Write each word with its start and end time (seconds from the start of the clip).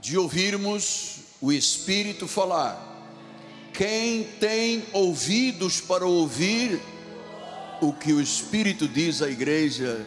de 0.00 0.16
ouvirmos 0.16 1.16
o 1.40 1.52
Espírito 1.52 2.26
falar. 2.26 2.88
Quem 3.72 4.24
tem 4.24 4.84
ouvidos 4.92 5.80
para 5.80 6.06
ouvir 6.06 6.80
o 7.80 7.92
que 7.92 8.12
o 8.12 8.20
Espírito 8.20 8.86
diz 8.88 9.22
à 9.22 9.30
igreja, 9.30 10.04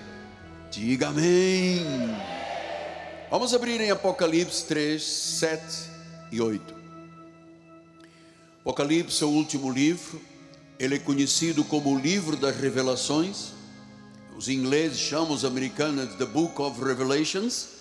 diga 0.70 1.10
amém. 1.10 1.84
Vamos 3.29 3.54
abrir 3.54 3.82
em 3.82 3.90
Apocalipse 3.90 4.66
3, 4.66 5.02
7 5.02 5.64
e 6.32 6.39
8. 6.39 6.73
Apocalipse 8.62 9.23
é 9.23 9.25
o 9.25 9.30
último 9.30 9.71
livro, 9.71 10.21
ele 10.80 10.96
é 10.96 11.00
conhecido 11.00 11.64
como 11.64 11.94
o 11.94 12.00
livro 12.00 12.38
das 12.38 12.55
revelações. 12.55 13.54
Os 14.38 14.50
ingleses 14.50 15.00
chamam 15.00 15.32
os 15.32 15.44
americanos 15.44 16.16
The 16.16 16.25
Book 16.25 16.62
of 16.62 16.84
Revelations. 16.84 17.73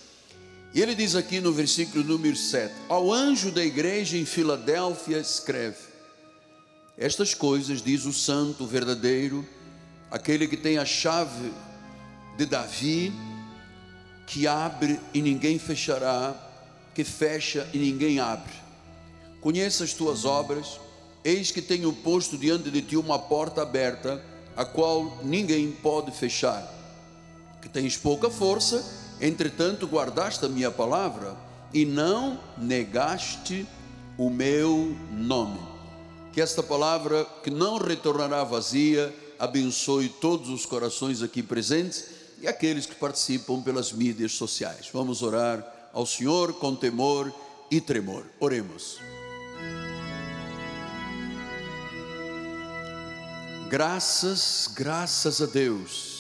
E 0.75 0.81
ele 0.81 0.95
diz 0.95 1.15
aqui 1.15 1.39
no 1.39 1.53
versículo 1.53 2.03
número 2.03 2.37
7: 2.37 2.73
Ao 2.89 3.13
anjo 3.13 3.51
da 3.51 3.63
igreja 3.63 4.17
em 4.17 4.25
Filadélfia 4.25 5.19
escreve: 5.19 5.77
Estas 6.97 7.35
coisas 7.35 7.83
diz 7.83 8.07
o 8.07 8.13
santo, 8.13 8.67
verdadeiro, 8.67 9.47
aquele 10.11 10.49
que 10.49 10.57
tem 10.57 10.79
a 10.79 10.85
chave 10.87 11.53
de 12.39 12.47
Davi, 12.47 13.13
que 14.27 14.47
abre 14.47 14.99
e 15.13 15.21
ninguém 15.21 15.59
fechará, 15.59 16.35
que 16.95 17.05
fecha 17.05 17.69
e 17.75 17.79
ninguém 17.79 18.19
abre. 18.19 18.55
Conheça 19.43 19.85
as 19.85 19.93
tuas 19.93 20.25
obras, 20.25 20.81
eis 21.23 21.51
que 21.51 21.61
tenho 21.61 21.93
posto 21.93 22.39
diante 22.39 22.71
de 22.71 22.81
ti 22.81 22.97
uma 22.97 23.19
porta 23.19 23.61
aberta, 23.61 24.25
a 24.57 24.65
qual 24.65 25.19
ninguém 25.23 25.71
pode 25.71 26.13
fechar. 26.13 26.67
Que 27.61 27.69
tens 27.69 27.97
pouca 27.97 28.31
força, 28.31 29.02
Entretanto, 29.23 29.87
guardaste 29.87 30.45
a 30.45 30.49
minha 30.49 30.69
palavra 30.69 31.37
e 31.73 31.85
não 31.85 32.41
negaste 32.59 33.65
o 34.19 34.29
meu 34.29 34.97
nome. 35.13 35.61
Que 36.33 36.41
esta 36.41 36.61
palavra, 36.61 37.25
que 37.45 37.49
não 37.49 37.79
retornará 37.79 38.43
vazia, 38.43 39.15
abençoe 39.39 40.09
todos 40.09 40.49
os 40.49 40.67
corações 40.67 41.23
aqui 41.23 41.41
presentes 41.41 42.07
e 42.41 42.49
aqueles 42.49 42.85
que 42.85 42.97
participam 42.97 43.63
pelas 43.63 43.93
mídias 43.93 44.33
sociais. 44.33 44.89
Vamos 44.93 45.23
orar 45.23 45.65
ao 45.93 46.05
Senhor 46.05 46.55
com 46.55 46.75
temor 46.75 47.33
e 47.71 47.81
tremor. 47.81 48.25
Oremos. 48.41 48.99
Graças, 53.71 54.69
graças 54.75 55.41
a 55.41 55.47
Deus 55.47 56.12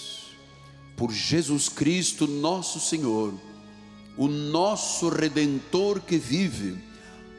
por 0.96 1.12
Jesus 1.12 1.68
Cristo, 1.68 2.26
nosso 2.26 2.80
Senhor, 2.80 3.34
o 4.16 4.28
nosso 4.28 5.08
redentor 5.08 6.00
que 6.00 6.18
vive. 6.18 6.82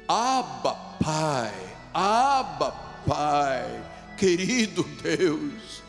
Abba, 0.07 0.75
Pai, 1.03 1.53
Abba, 1.93 2.71
Pai, 3.05 4.15
querido 4.17 4.83
Deus, 5.01 5.81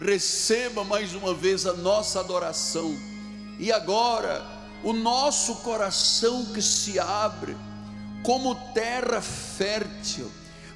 receba 0.00 0.84
mais 0.84 1.14
uma 1.14 1.32
vez 1.34 1.66
a 1.66 1.72
nossa 1.72 2.20
adoração. 2.20 2.94
E 3.58 3.70
agora, 3.70 4.44
o 4.82 4.92
nosso 4.92 5.56
coração 5.56 6.46
que 6.52 6.60
se 6.60 6.98
abre 6.98 7.56
como 8.22 8.54
terra 8.72 9.20
fértil 9.20 10.30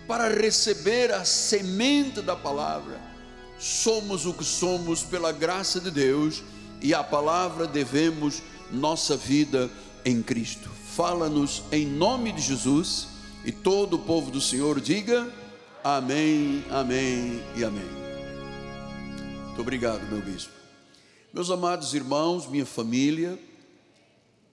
para 0.06 0.28
receber 0.28 1.12
a 1.12 1.24
semente 1.24 2.20
da 2.22 2.36
palavra 2.36 3.00
somos 3.58 4.26
o 4.26 4.34
que 4.34 4.44
somos 4.44 5.02
pela 5.02 5.32
graça 5.32 5.80
de 5.80 5.90
Deus 5.90 6.42
e 6.80 6.92
a 6.94 7.02
palavra 7.02 7.66
devemos 7.66 8.42
nossa 8.70 9.16
vida 9.16 9.70
em 10.04 10.22
Cristo. 10.22 10.68
Fala-nos 10.94 11.62
em 11.72 11.86
nome 11.86 12.32
de 12.32 12.40
Jesus 12.40 13.08
e 13.44 13.52
todo 13.52 13.94
o 13.94 13.98
povo 13.98 14.30
do 14.30 14.40
Senhor 14.40 14.80
diga 14.80 15.30
amém, 15.82 16.64
amém 16.70 17.42
e 17.56 17.64
amém. 17.64 17.88
Muito 19.46 19.60
obrigado, 19.60 20.06
meu 20.10 20.20
bispo. 20.20 20.52
Meus 21.32 21.50
amados 21.50 21.94
irmãos, 21.94 22.46
minha 22.46 22.66
família, 22.66 23.38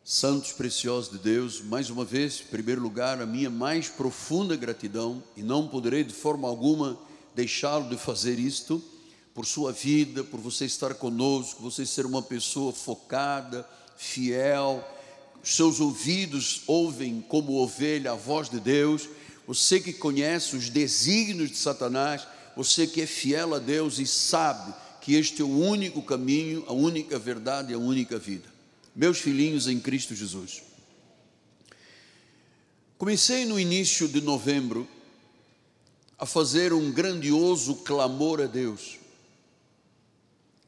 santos 0.03 0.51
preciosos 0.51 1.11
de 1.11 1.17
Deus, 1.17 1.61
mais 1.61 1.89
uma 1.89 2.03
vez, 2.03 2.41
em 2.41 2.49
primeiro 2.49 2.81
lugar, 2.81 3.21
a 3.21 3.25
minha 3.25 3.49
mais 3.49 3.87
profunda 3.87 4.55
gratidão 4.55 5.23
e 5.35 5.41
não 5.41 5.67
poderei 5.67 6.03
de 6.03 6.13
forma 6.13 6.47
alguma 6.47 6.97
deixá-lo 7.33 7.89
de 7.89 7.97
fazer 7.97 8.37
isto 8.37 8.83
por 9.33 9.45
sua 9.45 9.71
vida, 9.71 10.23
por 10.23 10.39
você 10.39 10.65
estar 10.65 10.93
conosco, 10.93 11.61
você 11.61 11.85
ser 11.85 12.05
uma 12.05 12.21
pessoa 12.21 12.71
focada, 12.71 13.67
fiel, 13.97 14.87
seus 15.43 15.79
ouvidos 15.79 16.61
ouvem 16.67 17.19
como 17.27 17.55
ovelha 17.55 18.11
a 18.11 18.15
voz 18.15 18.49
de 18.49 18.59
Deus, 18.59 19.09
você 19.47 19.79
que 19.79 19.91
conhece 19.91 20.55
os 20.55 20.69
desígnios 20.69 21.49
de 21.49 21.57
Satanás, 21.57 22.25
você 22.55 22.85
que 22.85 23.01
é 23.01 23.05
fiel 23.05 23.55
a 23.55 23.59
Deus 23.59 23.99
e 23.99 24.05
sabe 24.05 24.73
que 25.01 25.15
este 25.15 25.41
é 25.41 25.45
o 25.45 25.59
único 25.59 26.01
caminho, 26.01 26.63
a 26.67 26.73
única 26.73 27.19
verdade 27.19 27.73
e 27.73 27.75
a 27.75 27.79
única 27.79 28.17
vida. 28.17 28.47
Meus 28.95 29.17
filhinhos 29.17 29.67
em 29.67 29.79
Cristo 29.79 30.15
Jesus. 30.15 30.61
Comecei 32.97 33.43
no 33.43 33.59
início 33.59 34.07
de 34.07 34.21
novembro 34.21 34.87
a 36.17 36.25
fazer 36.25 36.71
um 36.71 36.89
grandioso 36.91 37.75
clamor 37.77 38.39
a 38.39 38.45
Deus 38.45 39.02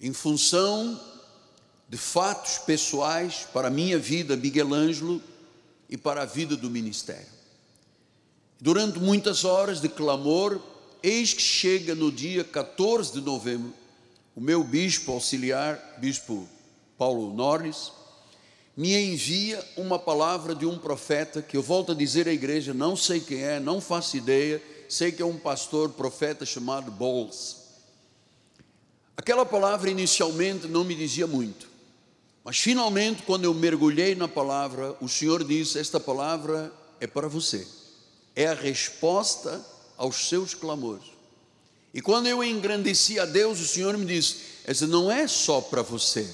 em 0.05 0.13
função 0.13 1.01
de 1.89 1.97
fatos 1.97 2.59
pessoais 2.59 3.47
para 3.51 3.69
a 3.69 3.71
minha 3.71 3.97
vida, 3.97 4.37
Miguel 4.37 4.71
Ângelo, 4.71 5.19
e 5.89 5.97
para 5.97 6.21
a 6.21 6.25
vida 6.25 6.55
do 6.55 6.69
ministério. 6.69 7.25
Durante 8.61 8.99
muitas 8.99 9.43
horas 9.43 9.81
de 9.81 9.89
clamor, 9.89 10.61
eis 11.01 11.33
que 11.33 11.41
chega 11.41 11.95
no 11.95 12.11
dia 12.11 12.43
14 12.43 13.13
de 13.13 13.21
novembro, 13.21 13.73
o 14.35 14.41
meu 14.41 14.63
bispo 14.63 15.11
auxiliar, 15.11 15.97
bispo 15.97 16.47
Paulo 16.99 17.33
Norris, 17.33 17.91
me 18.77 18.93
envia 18.95 19.67
uma 19.75 19.97
palavra 19.97 20.53
de 20.53 20.67
um 20.67 20.77
profeta 20.77 21.41
que 21.41 21.57
eu 21.57 21.63
volto 21.63 21.93
a 21.93 21.95
dizer 21.95 22.27
à 22.27 22.31
igreja, 22.31 22.75
não 22.75 22.95
sei 22.95 23.19
quem 23.19 23.41
é, 23.41 23.59
não 23.59 23.81
faço 23.81 24.17
ideia, 24.17 24.61
sei 24.87 25.11
que 25.11 25.23
é 25.23 25.25
um 25.25 25.39
pastor 25.39 25.89
profeta 25.89 26.45
chamado 26.45 26.91
Bowles. 26.91 27.64
Aquela 29.17 29.45
palavra 29.45 29.89
inicialmente 29.89 30.67
não 30.67 30.83
me 30.83 30.93
dizia 30.93 31.25
muito, 31.25 31.67
mas 32.43 32.59
finalmente, 32.59 33.23
quando 33.23 33.45
eu 33.45 33.53
mergulhei 33.53 34.13
na 34.13 34.27
palavra, 34.27 34.95
o 35.01 35.09
Senhor 35.09 35.43
disse: 35.43 35.79
Esta 35.79 35.99
palavra 35.99 36.71
é 36.99 37.07
para 37.07 37.27
você, 37.27 37.67
é 38.35 38.47
a 38.47 38.53
resposta 38.53 39.65
aos 39.97 40.27
seus 40.27 40.53
clamores. 40.53 41.15
E 41.93 42.01
quando 42.01 42.27
eu 42.27 42.43
engrandeci 42.43 43.19
a 43.19 43.25
Deus, 43.25 43.59
o 43.59 43.67
Senhor 43.67 43.97
me 43.97 44.05
disse: 44.05 44.37
Essa 44.65 44.85
não 44.85 45.09
é 45.09 45.27
só 45.27 45.61
para 45.61 45.81
você, 45.81 46.29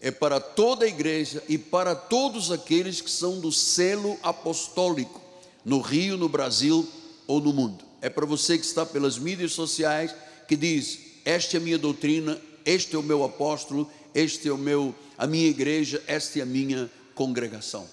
é 0.00 0.10
para 0.10 0.38
toda 0.38 0.84
a 0.84 0.88
igreja 0.88 1.42
e 1.48 1.58
para 1.58 1.96
todos 1.96 2.52
aqueles 2.52 3.00
que 3.00 3.10
são 3.10 3.40
do 3.40 3.50
selo 3.50 4.16
apostólico, 4.22 5.20
no 5.64 5.80
Rio, 5.80 6.16
no 6.16 6.28
Brasil 6.28 6.86
ou 7.26 7.40
no 7.40 7.52
mundo. 7.52 7.84
É 8.00 8.08
para 8.08 8.24
você 8.24 8.56
que 8.56 8.64
está 8.64 8.86
pelas 8.86 9.18
mídias 9.18 9.52
sociais 9.52 10.14
que 10.46 10.54
diz: 10.54 11.09
esta 11.24 11.56
é 11.56 11.60
a 11.60 11.62
minha 11.62 11.78
doutrina, 11.78 12.40
este 12.64 12.94
é 12.96 12.98
o 12.98 13.02
meu 13.02 13.24
apóstolo, 13.24 13.90
este 14.14 14.48
é 14.48 14.52
o 14.52 14.58
meu 14.58 14.94
a 15.16 15.26
minha 15.26 15.48
igreja, 15.48 16.02
esta 16.06 16.38
é 16.38 16.42
a 16.42 16.46
minha 16.46 16.90
congregação. 17.14 17.86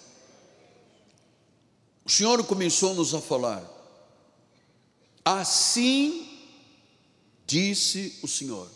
O 2.05 2.09
Senhor 2.09 2.41
começou-nos 2.45 3.13
a 3.13 3.19
falar. 3.19 3.69
Assim 5.25 6.25
disse 7.45 8.17
o 8.23 8.27
Senhor. 8.29 8.69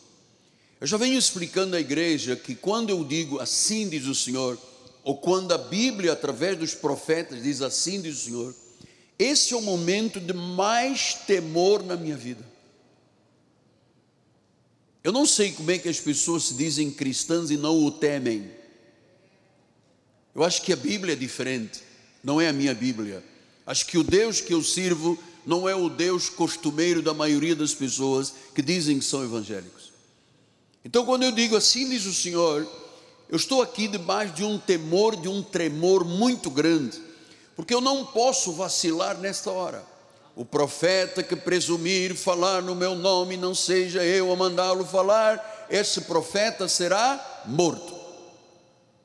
Eu 0.81 0.87
já 0.87 0.97
venho 0.97 1.17
explicando 1.17 1.77
à 1.77 1.79
igreja 1.79 2.35
que 2.35 2.55
quando 2.55 2.89
eu 2.89 3.05
digo 3.05 3.39
assim 3.39 3.87
diz 3.87 4.05
o 4.05 4.15
Senhor, 4.15 4.57
ou 5.01 5.15
quando 5.17 5.53
a 5.53 5.57
Bíblia, 5.57 6.11
através 6.11 6.57
dos 6.57 6.73
profetas, 6.73 7.41
diz 7.41 7.61
assim 7.61 8.01
diz 8.01 8.17
o 8.17 8.25
Senhor, 8.25 8.55
esse 9.17 9.53
é 9.53 9.57
o 9.57 9.61
momento 9.61 10.19
de 10.19 10.33
mais 10.33 11.13
temor 11.13 11.83
na 11.83 11.95
minha 11.95 12.17
vida. 12.17 12.50
Eu 15.03 15.11
não 15.11 15.25
sei 15.25 15.51
como 15.51 15.71
é 15.71 15.77
que 15.77 15.89
as 15.89 15.99
pessoas 15.99 16.43
se 16.43 16.53
dizem 16.53 16.91
cristãs 16.91 17.49
e 17.49 17.57
não 17.57 17.83
o 17.83 17.91
temem. 17.91 18.51
Eu 20.35 20.43
acho 20.43 20.61
que 20.61 20.71
a 20.71 20.75
Bíblia 20.75 21.13
é 21.13 21.15
diferente, 21.15 21.81
não 22.23 22.39
é 22.39 22.47
a 22.47 22.53
minha 22.53 22.73
Bíblia. 22.73 23.23
Acho 23.65 23.85
que 23.87 23.97
o 23.97 24.03
Deus 24.03 24.39
que 24.39 24.53
eu 24.53 24.63
sirvo 24.63 25.17
não 25.45 25.67
é 25.67 25.75
o 25.75 25.89
Deus 25.89 26.29
costumeiro 26.29 27.01
da 27.01 27.13
maioria 27.13 27.55
das 27.55 27.73
pessoas 27.73 28.33
que 28.53 28.61
dizem 28.61 28.99
que 28.99 29.05
são 29.05 29.23
evangélicos. 29.23 29.91
Então, 30.85 31.05
quando 31.05 31.23
eu 31.23 31.31
digo 31.31 31.55
assim 31.55 31.89
diz 31.89 32.05
o 32.05 32.13
Senhor, 32.13 32.67
eu 33.29 33.35
estou 33.35 33.61
aqui 33.61 33.87
debaixo 33.87 34.33
de 34.33 34.43
um 34.43 34.59
temor, 34.59 35.15
de 35.15 35.27
um 35.27 35.41
tremor 35.41 36.05
muito 36.05 36.49
grande, 36.49 37.01
porque 37.55 37.73
eu 37.73 37.81
não 37.81 38.05
posso 38.05 38.51
vacilar 38.53 39.17
nesta 39.17 39.49
hora. 39.51 39.90
O 40.35 40.45
profeta 40.45 41.21
que 41.21 41.35
presumir 41.35 42.15
falar 42.15 42.61
no 42.61 42.73
meu 42.73 42.95
nome, 42.95 43.35
não 43.35 43.53
seja 43.53 44.03
eu 44.03 44.31
a 44.31 44.35
mandá-lo 44.35 44.85
falar, 44.85 45.67
esse 45.69 46.01
profeta 46.01 46.67
será 46.67 47.43
morto. 47.45 47.93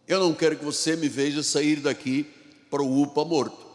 Eu 0.07 0.21
não 0.21 0.33
quero 0.33 0.57
que 0.57 0.65
você 0.65 0.95
me 0.95 1.09
veja 1.09 1.43
sair 1.43 1.77
daqui 1.77 2.25
para 2.71 2.83
o 2.83 3.03
UPA 3.03 3.25
morto. 3.25 3.67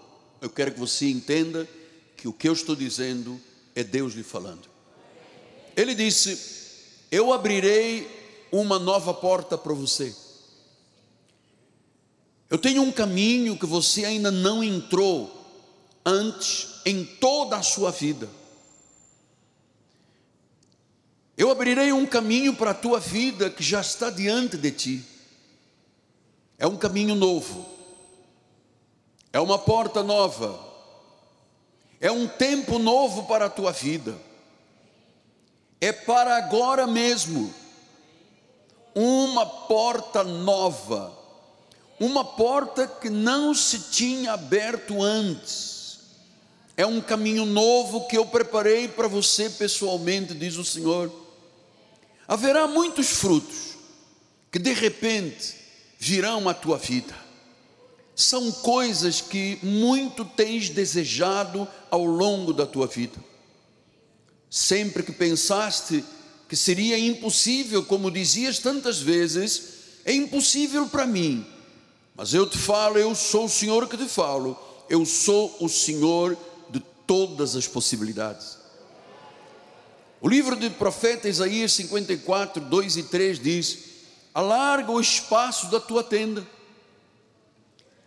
Eu 0.42 0.50
quero 0.50 0.71
que 0.71 0.80
você 0.80 1.09
entenda 1.09 1.68
que 2.15 2.27
o 2.27 2.33
que 2.33 2.48
eu 2.48 2.53
estou 2.53 2.75
dizendo 2.75 3.39
é 3.75 3.83
Deus 3.83 4.13
lhe 4.13 4.24
falando. 4.24 4.69
Ele 5.75 5.94
disse: 5.94 6.38
Eu 7.12 7.33
abrirei 7.33 8.07
uma 8.51 8.80
nova 8.80 9.13
porta 9.13 9.57
para 9.57 9.74
você. 9.74 10.15
Eu 12.50 12.57
tenho 12.57 12.81
um 12.81 12.92
caminho 12.92 13.57
que 13.57 13.65
você 13.65 14.03
ainda 14.03 14.30
não 14.30 14.63
entrou 14.63 15.40
antes 16.06 16.81
em 16.86 17.06
toda 17.06 17.57
a 17.57 17.63
sua 17.63 17.92
vida. 17.92 18.30
Eu 21.38 21.50
abrirei 21.50 21.92
um 21.92 22.06
caminho 22.06 22.53
para 22.53 22.71
a 22.71 22.75
tua 22.75 23.00
vida 23.00 23.50
que 23.50 23.63
já 23.63 23.81
está 23.81 24.09
diante 24.09 24.57
de 24.57 24.71
ti. 24.71 25.06
É 26.57 26.68
um 26.68 26.77
caminho 26.77 27.15
novo, 27.15 27.65
é 29.33 29.39
uma 29.39 29.57
porta 29.57 30.03
nova, 30.03 30.59
é 32.00 32.12
um 32.12 32.27
tempo 32.27 32.77
novo 32.77 33.24
para 33.24 33.45
a 33.45 33.50
tua 33.50 33.71
vida, 33.71 34.15
é 35.80 35.92
para 35.92 36.38
agora 36.38 36.86
mesmo, 36.86 37.51
uma 38.94 39.44
porta 39.44 40.24
nova, 40.24 41.12
uma 42.00 42.24
porta 42.24 42.86
que 42.86 43.09
não 43.09 43.56
se 43.56 43.80
tinha 43.89 44.33
aberto 44.33 45.01
antes, 45.01 45.70
é 46.81 46.86
um 46.86 47.00
caminho 47.00 47.45
novo 47.45 48.07
que 48.07 48.18
eu 48.18 48.25
preparei 48.25 48.88
para 48.88 49.07
você 49.07 49.48
pessoalmente, 49.51 50.33
diz 50.33 50.56
o 50.56 50.66
Senhor. 50.66 51.12
Haverá 52.28 52.68
muitos 52.68 53.07
frutos 53.07 53.78
que 54.51 54.57
de 54.57 54.74
repente 54.74 55.54
virão 56.00 56.50
à 56.50 56.56
tua 56.56 56.80
vida. 56.80 57.13
São 58.16 58.51
coisas 58.51 59.22
que 59.22 59.60
muito 59.62 60.25
tens 60.25 60.69
desejado 60.69 61.68
ao 61.92 62.04
longo 62.04 62.51
da 62.51 62.66
tua 62.66 62.88
vida. 62.88 63.24
Sempre 64.50 65.04
que 65.04 65.12
pensaste 65.12 66.04
que 66.50 66.56
seria 66.56 66.98
impossível, 66.98 67.86
como 67.86 68.10
dizias 68.10 68.57
tantas 68.57 69.00
vezes, 69.00 69.63
é 70.04 70.12
impossível 70.12 70.88
para 70.88 71.06
mim. 71.06 71.45
Mas 72.16 72.34
eu 72.34 72.50
te 72.50 72.57
falo, 72.57 72.98
eu 72.98 73.13
sou 73.13 73.45
o 73.45 73.50
Senhor 73.50 73.88
que 73.88 73.98
te 73.98 74.07
falo, 74.07 74.57
eu 74.89 75.06
sou 75.06 75.56
o 75.60 75.69
Senhor 75.69 76.36
de 76.36 76.50
todas 77.12 77.58
as 77.58 77.68
possibilidades. 77.68 78.58
O 80.22 80.30
livro 80.30 80.56
do 80.56 80.72
profeta 80.72 81.28
Isaías 81.28 81.74
54, 81.74 82.63
2 82.63 82.96
e 82.96 83.04
3 83.04 83.38
diz: 83.38 83.80
Alarga 84.34 84.90
o 84.90 85.02
espaço 85.02 85.69
da 85.69 85.78
tua 85.78 86.06
tenda, 86.06 86.48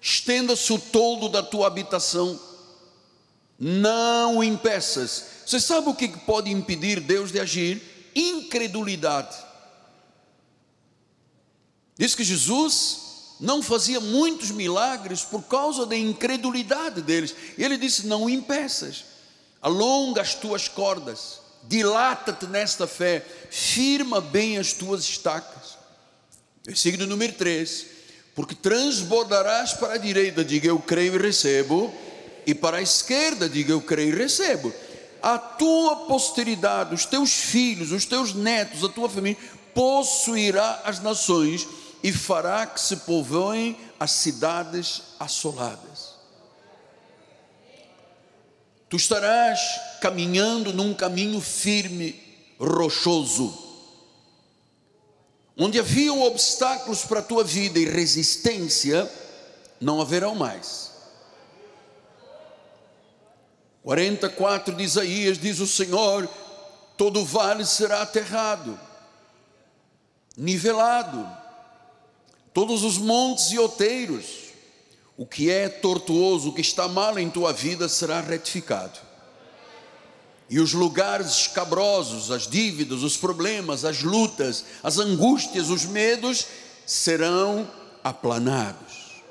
estenda-se 0.01 0.73
o 0.73 0.79
toldo 0.79 1.29
da 1.29 1.43
tua 1.43 1.67
habitação, 1.67 2.41
não 3.59 4.39
o 4.39 4.45
impeças. 4.45 5.27
Você 5.45 5.61
sabe 5.61 5.91
o 5.91 5.95
que 5.95 6.09
pode 6.09 6.51
impedir 6.51 6.99
Deus 6.99 7.31
de 7.31 7.39
agir? 7.39 7.83
Incredulidade. 8.17 9.37
Diz 11.99 12.15
que 12.15 12.25
Jesus 12.25 13.14
não 13.45 13.63
fazia 13.63 14.01
muitos 14.01 14.51
milagres 14.51 15.23
por 15.23 15.43
causa 15.43 15.87
da 15.87 15.97
incredulidade 15.97 17.01
deles. 17.03 17.35
Ele 17.57 17.77
disse: 17.77 18.07
Não 18.07 18.29
impeças, 18.29 19.05
alonga 19.63 20.23
as 20.23 20.35
tuas 20.35 20.67
cordas 20.67 21.45
dilata-te 21.69 22.47
nesta 22.47 22.87
fé, 22.87 23.25
firma 23.51 24.21
bem 24.21 24.59
as 24.59 24.73
tuas 24.73 25.03
estacas. 25.05 25.79
Versículo 26.65 27.07
número 27.07 27.33
3: 27.33 27.87
Porque 28.35 28.55
transbordarás 28.55 29.75
para 29.75 29.95
a 29.95 29.99
direita, 29.99 30.45
diga 30.45 30.69
eu 30.69 30.79
creio 30.79 31.15
e 31.15 31.19
recebo, 31.19 31.93
e 32.47 32.55
para 32.55 32.79
a 32.79 32.83
esquerda, 32.83 33.49
diga 33.49 33.73
eu 33.73 33.81
creio 33.81 34.15
e 34.15 34.19
recebo. 34.19 34.73
A 35.23 35.39
tua 35.39 36.05
posteridade, 36.07 36.95
os 36.95 37.07
teus 37.07 37.33
filhos, 37.33 37.93
os 37.93 38.05
teus 38.05 38.35
netos, 38.35 38.85
a 38.85 38.89
tua 38.89 39.09
família, 39.09 39.39
possuirá 39.75 40.83
as 40.85 41.01
nações 41.01 41.67
e 42.05 42.13
fará 42.13 42.67
que 42.67 42.79
se 42.79 42.99
povoem 42.99 43.79
as 43.99 44.11
cidades 44.11 45.01
assoladas. 45.19 46.13
Tu 48.91 48.97
estarás 48.97 49.59
caminhando 50.03 50.71
num 50.71 50.93
caminho 50.93 51.41
firme, 51.41 52.23
rochoso, 52.61 53.59
onde 55.57 55.81
haviam 55.81 56.21
obstáculos 56.21 57.07
para 57.07 57.21
a 57.21 57.23
tua 57.23 57.43
vida 57.43 57.79
e 57.79 57.87
resistência, 57.87 59.11
não 59.81 59.99
haverão 59.99 60.35
mais. 60.35 60.93
44 63.83 64.75
de 64.75 64.83
Isaías 64.83 65.39
diz 65.39 65.59
o 65.59 65.67
Senhor: 65.67 66.29
todo 66.99 67.25
vale 67.25 67.65
será 67.65 68.03
aterrado, 68.03 68.79
nivelado, 70.37 71.44
todos 72.55 72.83
os 72.83 72.97
montes 72.97 73.51
e 73.51 73.59
outeiros 73.59 74.45
o 75.17 75.25
que 75.25 75.51
é 75.51 75.69
tortuoso, 75.69 76.49
o 76.49 76.53
que 76.53 76.61
está 76.61 76.89
mal 76.89 77.19
em 77.19 77.31
tua 77.31 77.53
vida 77.53 77.89
será 77.89 78.21
retificado. 78.21 78.99
E 80.51 80.59
os 80.59 80.73
lugares 80.73 81.29
escabrosos, 81.29 82.31
as 82.31 82.47
dívidas, 82.47 83.03
os 83.03 83.17
problemas, 83.17 83.85
as 83.85 84.03
lutas, 84.03 84.65
as 84.83 84.99
angústias, 84.99 85.71
os 85.71 85.85
medos 85.85 86.47
serão 86.85 87.71
aplanados. 88.03 89.23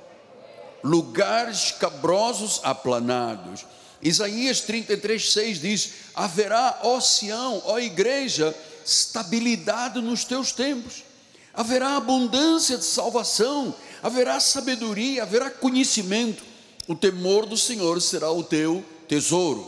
Lugares 0.84 1.66
escabrosos 1.66 2.60
aplanados. 2.64 3.66
Isaías 4.02 4.62
33, 4.62 5.31
6 5.31 5.62
diz: 5.62 5.90
haverá, 6.16 6.80
ó 6.84 7.00
Sião, 7.00 7.62
ó 7.66 7.78
igreja, 7.78 8.54
estabilidade 8.86 10.02
nos 10.02 10.25
teus 10.25 10.52
tempos, 10.52 11.04
haverá 11.53 11.95
abundância 11.95 12.77
de 12.77 12.85
salvação, 12.85 13.73
haverá 14.01 14.39
sabedoria, 14.39 15.23
haverá 15.23 15.50
conhecimento. 15.50 16.44
O 16.88 16.95
temor 16.95 17.45
do 17.45 17.55
Senhor 17.55 18.01
será 18.01 18.31
o 18.31 18.44
teu 18.44 18.83
tesouro. 19.07 19.65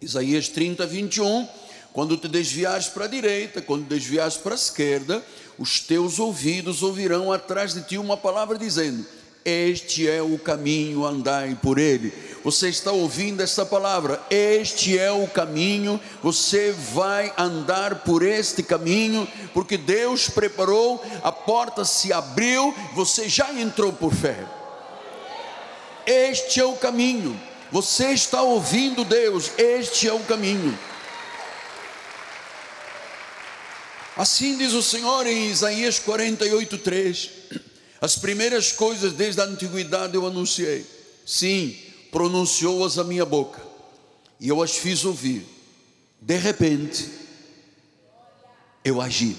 Isaías 0.00 0.48
30, 0.48 0.86
21. 0.86 1.46
Quando 1.92 2.16
te 2.16 2.28
desviares 2.28 2.86
para 2.86 3.04
a 3.04 3.08
direita, 3.08 3.60
quando 3.60 3.84
desviares 3.86 4.36
para 4.36 4.54
a 4.54 4.56
esquerda, 4.56 5.24
os 5.58 5.80
teus 5.80 6.18
ouvidos 6.18 6.82
ouvirão 6.82 7.32
atrás 7.32 7.74
de 7.74 7.82
ti 7.82 7.98
uma 7.98 8.16
palavra 8.16 8.56
dizendo: 8.56 9.04
Este 9.44 10.08
é 10.08 10.22
o 10.22 10.38
caminho, 10.38 11.04
andai 11.04 11.58
por 11.60 11.78
ele 11.78 12.12
você 12.42 12.68
está 12.68 12.90
ouvindo 12.90 13.42
essa 13.42 13.66
palavra, 13.66 14.22
este 14.30 14.98
é 14.98 15.12
o 15.12 15.26
caminho, 15.28 16.00
você 16.22 16.72
vai 16.72 17.32
andar 17.36 17.96
por 17.96 18.22
este 18.22 18.62
caminho, 18.62 19.28
porque 19.52 19.76
Deus 19.76 20.28
preparou, 20.28 21.04
a 21.22 21.30
porta 21.30 21.84
se 21.84 22.12
abriu, 22.12 22.74
você 22.94 23.28
já 23.28 23.52
entrou 23.52 23.92
por 23.92 24.14
fé. 24.14 24.46
Este 26.06 26.60
é 26.60 26.64
o 26.64 26.76
caminho, 26.76 27.38
você 27.70 28.12
está 28.12 28.40
ouvindo 28.42 29.04
Deus, 29.04 29.50
este 29.58 30.08
é 30.08 30.12
o 30.12 30.20
caminho. 30.20 30.76
Assim 34.16 34.56
diz 34.56 34.72
o 34.72 34.82
Senhor 34.82 35.26
em 35.26 35.50
Isaías 35.50 35.98
48, 35.98 36.78
3: 36.78 37.30
As 38.00 38.16
primeiras 38.16 38.72
coisas 38.72 39.12
desde 39.12 39.40
a 39.40 39.44
antiguidade 39.44 40.14
eu 40.14 40.26
anunciei, 40.26 40.84
sim, 41.24 41.89
pronunciou-as 42.10 42.98
a 42.98 43.04
minha 43.04 43.24
boca, 43.24 43.60
e 44.38 44.48
eu 44.48 44.62
as 44.62 44.76
fiz 44.76 45.04
ouvir. 45.04 45.46
De 46.20 46.36
repente, 46.36 47.10
eu 48.84 49.00
agi, 49.00 49.36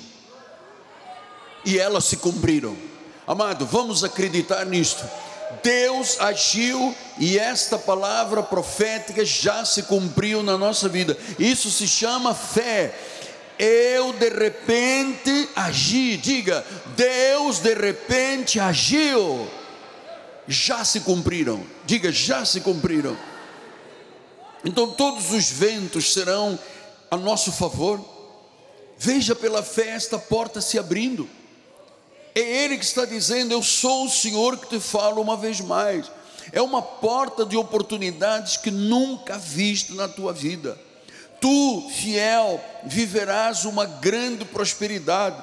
e 1.65 1.77
elas 1.77 2.05
se 2.05 2.17
cumpriram. 2.17 2.75
Amado, 3.27 3.65
vamos 3.65 4.03
acreditar 4.03 4.65
nisto. 4.65 5.03
Deus 5.63 6.19
agiu 6.19 6.95
e 7.19 7.37
esta 7.37 7.77
palavra 7.77 8.41
profética 8.41 9.23
já 9.25 9.65
se 9.65 9.83
cumpriu 9.83 10.41
na 10.41 10.57
nossa 10.57 10.87
vida. 10.87 11.17
Isso 11.37 11.69
se 11.69 11.87
chama 11.87 12.33
fé. 12.33 12.95
Eu 13.59 14.13
de 14.13 14.29
repente 14.29 15.49
agi, 15.55 16.17
diga, 16.17 16.65
Deus 16.95 17.59
de 17.59 17.73
repente 17.75 18.59
agiu 18.59 19.47
já 20.51 20.83
se 20.83 20.99
cumpriram. 21.01 21.65
Diga, 21.85 22.11
já 22.11 22.45
se 22.45 22.61
cumpriram. 22.61 23.17
Então 24.63 24.91
todos 24.91 25.31
os 25.31 25.49
ventos 25.49 26.13
serão 26.13 26.57
a 27.09 27.17
nosso 27.17 27.51
favor. 27.51 27.99
Veja 28.97 29.35
pela 29.35 29.63
fé 29.63 29.89
esta 29.89 30.19
porta 30.19 30.61
se 30.61 30.77
abrindo. 30.77 31.27
É 32.35 32.39
Ele 32.39 32.77
que 32.77 32.85
está 32.85 33.05
dizendo: 33.05 33.51
Eu 33.51 33.63
sou 33.63 34.05
o 34.05 34.09
Senhor 34.09 34.57
que 34.57 34.67
te 34.67 34.79
falo 34.79 35.21
uma 35.21 35.35
vez 35.35 35.59
mais. 35.59 36.11
É 36.51 36.61
uma 36.61 36.81
porta 36.81 37.45
de 37.45 37.55
oportunidades 37.57 38.57
que 38.57 38.71
nunca 38.71 39.37
viste 39.37 39.93
na 39.93 40.07
tua 40.07 40.33
vida. 40.33 40.77
Tu, 41.39 41.89
fiel, 41.95 42.63
viverás 42.83 43.65
uma 43.65 43.85
grande 43.85 44.45
prosperidade, 44.45 45.41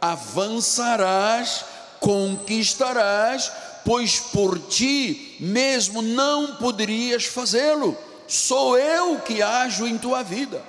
avançarás, 0.00 1.64
conquistarás, 2.00 3.52
pois 3.86 4.18
por 4.18 4.58
ti 4.58 5.36
mesmo 5.38 6.02
não 6.02 6.56
poderias 6.56 7.24
fazê-lo. 7.24 7.96
Sou 8.26 8.76
eu 8.76 9.20
que 9.20 9.40
ajo 9.40 9.86
em 9.86 9.96
tua 9.96 10.24
vida. 10.24 10.60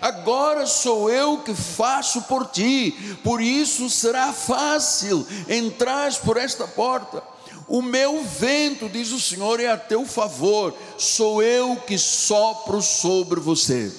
Agora 0.00 0.64
sou 0.64 1.10
eu 1.10 1.38
que 1.38 1.52
faço 1.52 2.22
por 2.22 2.46
ti, 2.46 2.94
por 3.24 3.40
isso 3.40 3.90
será 3.90 4.32
fácil 4.32 5.26
entrar 5.48 6.14
por 6.20 6.36
esta 6.36 6.68
porta. 6.68 7.20
O 7.66 7.82
meu 7.82 8.22
vento, 8.22 8.88
diz 8.88 9.10
o 9.10 9.20
Senhor, 9.20 9.58
é 9.58 9.66
a 9.66 9.76
teu 9.76 10.06
favor, 10.06 10.72
sou 10.96 11.42
eu 11.42 11.74
que 11.74 11.98
sopro 11.98 12.80
sobre 12.80 13.40
você. 13.40 13.92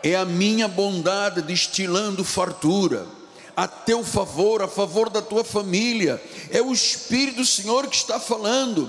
É 0.00 0.14
a 0.14 0.24
minha 0.24 0.68
bondade 0.68 1.42
destilando 1.42 2.22
fartura, 2.22 3.17
a 3.58 3.66
teu 3.66 4.04
favor, 4.04 4.62
a 4.62 4.68
favor 4.68 5.10
da 5.10 5.20
tua 5.20 5.42
família. 5.42 6.22
É 6.48 6.62
o 6.62 6.72
Espírito 6.72 7.38
do 7.38 7.44
Senhor 7.44 7.88
que 7.88 7.96
está 7.96 8.20
falando. 8.20 8.88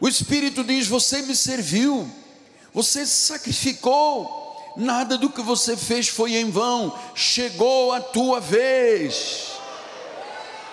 O 0.00 0.08
Espírito 0.08 0.64
diz: 0.64 0.86
Você 0.88 1.20
me 1.20 1.36
serviu, 1.36 2.10
você 2.72 3.04
sacrificou, 3.04 4.72
nada 4.78 5.18
do 5.18 5.28
que 5.28 5.42
você 5.42 5.76
fez 5.76 6.08
foi 6.08 6.36
em 6.36 6.50
vão, 6.50 6.98
chegou 7.14 7.92
a 7.92 8.00
tua 8.00 8.40
vez. 8.40 9.48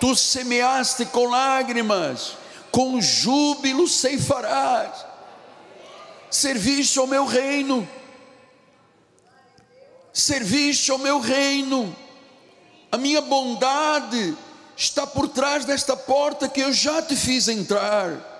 Tu 0.00 0.16
semeaste 0.16 1.04
com 1.04 1.26
lágrimas, 1.26 2.38
com 2.70 3.02
júbilo 3.02 3.86
ceifarás, 3.86 5.04
serviste 6.30 6.98
ao 6.98 7.06
meu 7.06 7.26
reino. 7.26 7.86
Serviste 10.10 10.90
ao 10.90 10.96
meu 10.96 11.20
reino, 11.20 11.94
a 12.90 12.98
minha 12.98 13.20
bondade 13.20 14.36
está 14.76 15.06
por 15.06 15.28
trás 15.28 15.64
desta 15.64 15.96
porta 15.96 16.48
que 16.48 16.60
eu 16.60 16.72
já 16.72 17.02
te 17.02 17.16
fiz 17.16 17.48
entrar. 17.48 18.34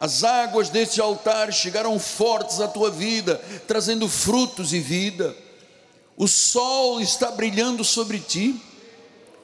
As 0.00 0.24
águas 0.24 0.68
deste 0.68 1.00
altar 1.00 1.52
chegaram 1.52 1.98
fortes 1.98 2.60
à 2.60 2.66
tua 2.66 2.90
vida, 2.90 3.40
trazendo 3.68 4.08
frutos 4.08 4.72
e 4.72 4.80
vida. 4.80 5.36
O 6.16 6.26
sol 6.26 7.00
está 7.00 7.30
brilhando 7.30 7.84
sobre 7.84 8.18
ti. 8.18 8.60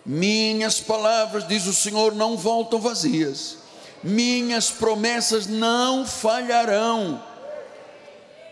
Minhas 0.04 0.80
palavras, 0.80 1.46
diz 1.46 1.66
o 1.66 1.72
Senhor, 1.72 2.14
não 2.14 2.36
voltam 2.36 2.80
vazias. 2.80 3.58
Minhas 4.02 4.70
promessas 4.70 5.46
não 5.46 6.06
falharão. 6.06 7.22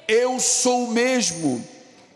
Eu 0.07 0.39
sou 0.39 0.85
o 0.85 0.91
mesmo 0.91 1.67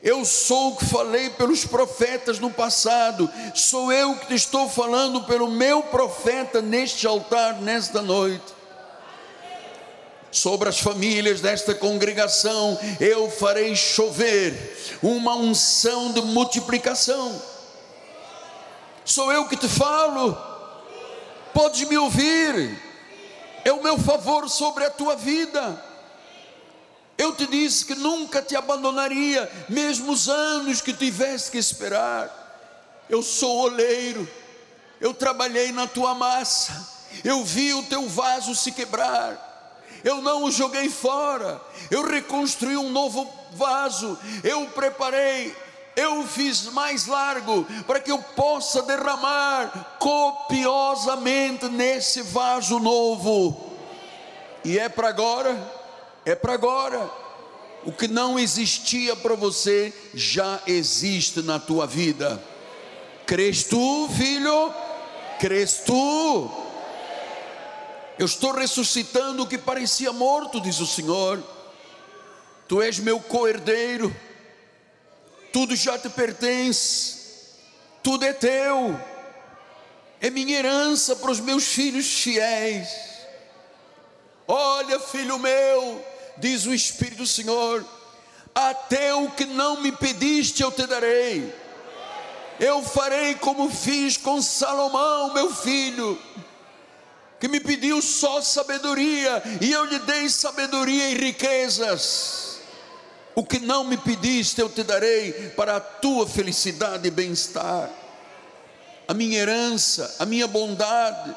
eu 0.03 0.25
sou 0.25 0.71
o 0.73 0.77
que 0.77 0.87
falei 0.87 1.29
pelos 1.31 1.65
profetas 1.65 2.39
no 2.39 2.51
passado, 2.51 3.31
sou 3.55 3.93
eu 3.93 4.17
que 4.17 4.29
te 4.29 4.35
estou 4.35 4.69
falando 4.69 5.25
pelo 5.25 5.49
meu 5.49 5.83
profeta 5.83 6.63
neste 6.63 7.07
altar, 7.07 7.61
nesta 7.61 8.01
noite. 8.01 8.61
Sobre 10.31 10.69
as 10.69 10.79
famílias 10.79 11.41
desta 11.41 11.75
congregação, 11.75 12.79
eu 12.99 13.31
farei 13.31 13.77
chover 13.77 14.99
uma 15.03 15.35
unção 15.35 16.13
de 16.13 16.23
multiplicação. 16.23 17.43
Sou 19.05 19.31
eu 19.33 19.49
que 19.49 19.57
te 19.57 19.69
falo, 19.69 20.39
podes 21.53 21.87
me 21.87 21.99
ouvir, 21.99 22.81
é 23.65 23.73
o 23.73 23.83
meu 23.83 23.99
favor 23.99 24.49
sobre 24.49 24.85
a 24.85 24.91
tua 24.91 25.15
vida 25.15 25.90
eu 27.21 27.35
te 27.35 27.47
disse 27.47 27.85
que 27.85 27.95
nunca 27.95 28.41
te 28.41 28.57
abandonaria, 28.57 29.53
mesmo 29.69 30.11
os 30.11 30.27
anos 30.27 30.81
que 30.81 30.91
tivesse 30.91 31.51
que 31.51 31.59
esperar. 31.59 32.35
Eu 33.11 33.23
sou 33.23 33.59
oleiro, 33.59 34.27
eu 34.99 35.13
trabalhei 35.13 35.71
na 35.71 35.87
tua 35.87 36.15
massa, 36.15 36.89
eu 37.23 37.45
vi 37.45 37.75
o 37.75 37.83
teu 37.83 38.09
vaso 38.09 38.55
se 38.55 38.73
quebrar, 38.73 39.77
eu 40.03 40.23
não 40.23 40.45
o 40.45 40.51
joguei 40.51 40.89
fora, 40.89 41.61
eu 41.91 42.09
reconstruí 42.09 42.79
um 42.79 42.89
novo 42.89 43.31
vaso, 43.53 44.19
eu 44.43 44.65
preparei, 44.69 45.55
eu 45.95 46.21
o 46.21 46.27
fiz 46.27 46.65
mais 46.73 47.05
largo 47.07 47.67
para 47.87 48.01
que 48.01 48.11
eu 48.11 48.19
possa 48.35 48.81
derramar 48.81 49.99
copiosamente 49.99 51.69
nesse 51.69 52.23
vaso 52.23 52.79
novo. 52.79 53.77
E 54.65 54.79
é 54.79 54.89
para 54.89 55.09
agora 55.09 55.80
é 56.25 56.35
para 56.35 56.55
agora. 56.55 57.11
O 57.85 57.93
que 57.93 58.07
não 58.07 58.39
existia 58.39 59.17
para 59.17 59.35
você 59.35 59.93
já 60.13 60.61
existe 60.67 61.41
na 61.41 61.59
tua 61.59 61.87
vida. 61.87 62.43
Crês 63.27 63.65
tu, 63.65 64.09
filho? 64.17 64.75
Crês 65.39 65.83
tu? 65.87 66.51
Eu 68.19 68.27
estou 68.27 68.53
ressuscitando 68.53 69.43
o 69.43 69.47
que 69.47 69.57
parecia 69.57 70.13
morto, 70.13 70.61
diz 70.61 70.79
o 70.79 70.87
Senhor. 70.87 71.43
Tu 72.69 72.83
és 72.83 72.99
meu 72.99 73.19
co-herdeiro. 73.19 74.15
Tudo 75.53 75.75
já 75.75 75.99
te 75.99 76.11
pertence. 76.11 77.19
Tudo 78.03 78.25
é 78.25 78.33
teu. 78.33 78.99
É 80.21 80.29
minha 80.29 80.59
herança 80.59 81.17
para 81.17 81.31
os 81.31 81.41
meus 81.41 81.65
filhos 81.69 82.07
fiéis. 82.21 82.89
Olha, 84.47 85.01
filho 85.01 85.39
meu, 85.39 86.05
diz 86.41 86.67
o 86.67 86.75
Espírito 86.75 87.19
do 87.19 87.27
Senhor: 87.27 87.85
até 88.55 89.15
o 89.15 89.31
que 89.31 89.45
não 89.45 89.81
me 89.81 89.93
pediste 89.93 90.63
eu 90.63 90.73
te 90.73 90.87
darei. 90.87 91.55
Eu 92.59 92.83
farei 92.83 93.35
como 93.37 93.71
fiz 93.71 94.17
com 94.17 94.43
Salomão, 94.43 95.33
meu 95.33 95.55
filho, 95.55 96.21
que 97.39 97.49
me 97.49 97.59
pediu 97.59 98.03
só 98.03 98.43
sabedoria, 98.43 99.43
e 99.61 99.73
eu 99.73 99.85
lhe 99.85 99.99
dei 100.01 100.29
sabedoria 100.29 101.11
e 101.11 101.15
riquezas. 101.15 102.59
O 103.35 103.45
que 103.45 103.59
não 103.59 103.85
me 103.85 103.97
pediste 103.97 104.61
eu 104.61 104.69
te 104.69 104.83
darei 104.83 105.33
para 105.57 105.77
a 105.77 105.81
tua 105.81 106.27
felicidade 106.27 107.09
e 107.09 107.11
bem-estar. 107.11 107.89
A 109.09 109.15
minha 109.15 109.39
herança, 109.39 110.17
a 110.19 110.27
minha 110.27 110.47
bondade 110.47 111.35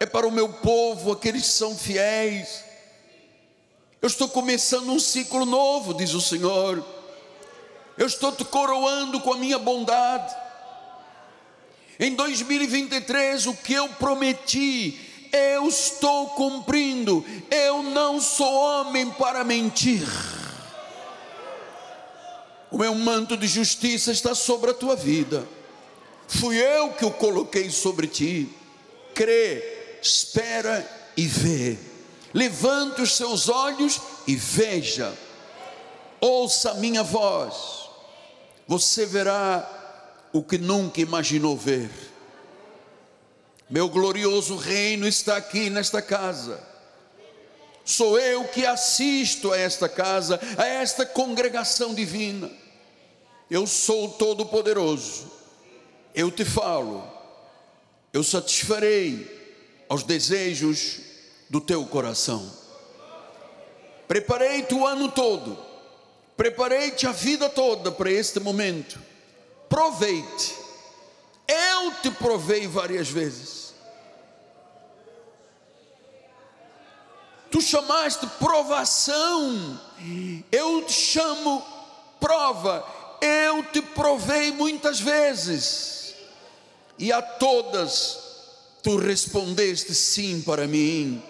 é 0.00 0.06
para 0.06 0.26
o 0.26 0.30
meu 0.30 0.48
povo, 0.48 1.12
aqueles 1.12 1.42
que 1.42 1.48
são 1.48 1.76
fiéis 1.76 2.71
eu 4.02 4.08
estou 4.08 4.28
começando 4.28 4.90
um 4.90 4.98
ciclo 4.98 5.46
novo, 5.46 5.94
diz 5.94 6.12
o 6.12 6.20
Senhor. 6.20 6.84
Eu 7.96 8.08
estou 8.08 8.32
te 8.32 8.44
coroando 8.44 9.20
com 9.20 9.32
a 9.32 9.36
minha 9.36 9.60
bondade. 9.60 10.34
Em 12.00 12.12
2023, 12.16 13.46
o 13.46 13.54
que 13.54 13.74
eu 13.74 13.88
prometi, 13.90 14.98
eu 15.32 15.68
estou 15.68 16.30
cumprindo. 16.30 17.24
Eu 17.48 17.84
não 17.84 18.20
sou 18.20 18.52
homem 18.52 19.08
para 19.08 19.44
mentir. 19.44 20.08
O 22.72 22.78
meu 22.78 22.96
manto 22.96 23.36
de 23.36 23.46
justiça 23.46 24.10
está 24.10 24.34
sobre 24.34 24.72
a 24.72 24.74
tua 24.74 24.96
vida. 24.96 25.46
Fui 26.26 26.56
eu 26.56 26.90
que 26.94 27.04
o 27.04 27.10
coloquei 27.12 27.70
sobre 27.70 28.08
ti. 28.08 28.48
Crê, 29.14 29.98
espera 30.02 30.84
e 31.16 31.24
vê. 31.24 31.91
Levante 32.34 33.02
os 33.02 33.16
seus 33.16 33.48
olhos 33.48 34.00
e 34.26 34.34
veja, 34.34 35.12
ouça 36.20 36.70
a 36.70 36.74
minha 36.74 37.02
voz, 37.02 37.90
você 38.66 39.04
verá 39.04 39.68
o 40.32 40.42
que 40.42 40.56
nunca 40.56 41.00
imaginou 41.00 41.56
ver. 41.56 41.90
Meu 43.68 43.88
glorioso 43.88 44.56
reino 44.56 45.06
está 45.06 45.36
aqui 45.36 45.68
nesta 45.68 46.00
casa. 46.00 46.62
Sou 47.84 48.18
eu 48.18 48.44
que 48.44 48.64
assisto 48.64 49.52
a 49.52 49.58
esta 49.58 49.88
casa, 49.88 50.40
a 50.56 50.66
esta 50.66 51.04
congregação 51.04 51.94
divina. 51.94 52.50
Eu 53.50 53.66
sou 53.66 54.08
todo-poderoso. 54.08 55.30
Eu 56.14 56.30
te 56.30 56.44
falo, 56.44 57.02
eu 58.12 58.22
satisfarei 58.22 59.84
aos 59.88 60.02
desejos 60.02 61.11
do 61.52 61.60
teu 61.60 61.84
coração. 61.84 62.50
Preparei-te 64.08 64.72
o 64.72 64.86
ano 64.86 65.10
todo, 65.10 65.58
preparei-te 66.34 67.06
a 67.06 67.12
vida 67.12 67.46
toda 67.50 67.92
para 67.92 68.10
este 68.10 68.40
momento. 68.40 68.98
Provei-te, 69.68 70.54
eu 71.46 71.92
te 72.00 72.10
provei 72.10 72.66
várias 72.66 73.10
vezes. 73.10 73.74
Tu 77.50 77.60
chamaste 77.60 78.26
provação, 78.38 79.78
eu 80.50 80.82
te 80.86 80.92
chamo 80.94 81.62
prova, 82.18 82.82
eu 83.20 83.62
te 83.64 83.82
provei 83.82 84.52
muitas 84.52 84.98
vezes, 84.98 86.14
e 86.98 87.12
a 87.12 87.20
todas 87.20 88.18
tu 88.82 88.96
respondeste 88.96 89.94
sim 89.94 90.40
para 90.40 90.66
mim. 90.66 91.22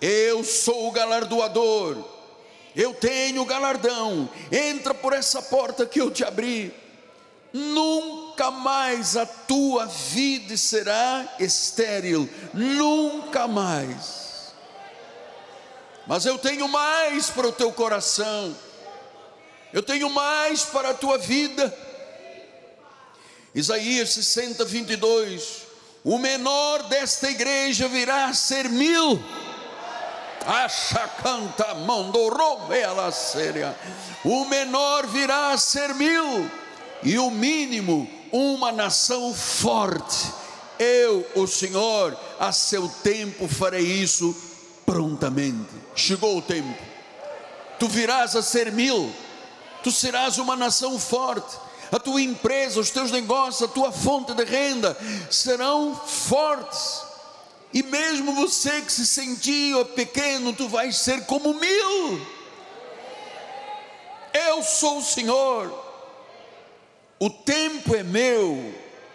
Eu 0.00 0.44
sou 0.44 0.88
o 0.88 0.92
galardoador, 0.92 1.96
eu 2.74 2.94
tenho 2.94 3.44
galardão. 3.44 4.28
Entra 4.52 4.94
por 4.94 5.12
essa 5.12 5.42
porta 5.42 5.84
que 5.84 6.00
eu 6.00 6.10
te 6.10 6.24
abri. 6.24 6.72
Nunca 7.52 8.50
mais 8.50 9.16
a 9.16 9.26
tua 9.26 9.86
vida 9.86 10.56
será 10.56 11.36
estéril, 11.40 12.28
nunca 12.52 13.48
mais. 13.48 14.52
Mas 16.06 16.24
eu 16.24 16.38
tenho 16.38 16.68
mais 16.68 17.30
para 17.30 17.48
o 17.48 17.52
teu 17.52 17.72
coração, 17.72 18.56
eu 19.72 19.82
tenho 19.82 20.08
mais 20.08 20.62
para 20.62 20.90
a 20.90 20.94
tua 20.94 21.18
vida. 21.18 21.76
Isaías 23.54 24.10
60, 24.10 24.64
22. 24.64 25.66
O 26.04 26.16
menor 26.18 26.84
desta 26.84 27.28
igreja 27.28 27.88
virá 27.88 28.26
a 28.26 28.34
ser 28.34 28.68
mil. 28.68 29.22
Acha 30.48 31.06
canta 31.22 31.74
mandorou 31.74 32.72
ela 32.72 33.12
séria. 33.12 33.76
O 34.24 34.46
menor 34.46 35.06
virá 35.06 35.50
a 35.52 35.58
ser 35.58 35.94
mil 35.94 36.50
e 37.02 37.18
o 37.18 37.30
mínimo 37.30 38.08
uma 38.32 38.72
nação 38.72 39.34
forte. 39.34 40.32
Eu, 40.78 41.26
o 41.34 41.46
Senhor, 41.46 42.18
a 42.40 42.50
seu 42.50 42.88
tempo 43.02 43.46
farei 43.46 43.82
isso 43.82 44.34
prontamente. 44.86 45.68
Chegou 45.94 46.38
o 46.38 46.42
tempo. 46.42 46.82
Tu 47.78 47.86
virás 47.86 48.34
a 48.34 48.42
ser 48.42 48.72
mil, 48.72 49.12
tu 49.84 49.92
serás 49.92 50.38
uma 50.38 50.56
nação 50.56 50.98
forte. 50.98 51.58
A 51.92 51.98
tua 51.98 52.22
empresa, 52.22 52.80
os 52.80 52.88
teus 52.88 53.10
negócios, 53.10 53.68
a 53.68 53.72
tua 53.72 53.92
fonte 53.92 54.32
de 54.32 54.44
renda 54.44 54.96
serão 55.30 55.94
fortes. 55.94 57.07
E 57.72 57.82
mesmo 57.82 58.32
você 58.32 58.80
que 58.80 58.92
se 58.92 59.06
sentia 59.06 59.84
pequeno, 59.84 60.52
tu 60.52 60.68
vais 60.68 60.96
ser 60.96 61.26
como 61.26 61.54
mil. 61.54 62.26
Eu 64.32 64.62
sou 64.62 64.98
o 64.98 65.02
Senhor 65.02 65.88
o 67.20 67.28
tempo 67.28 67.96
é 67.96 68.04
meu, 68.04 68.72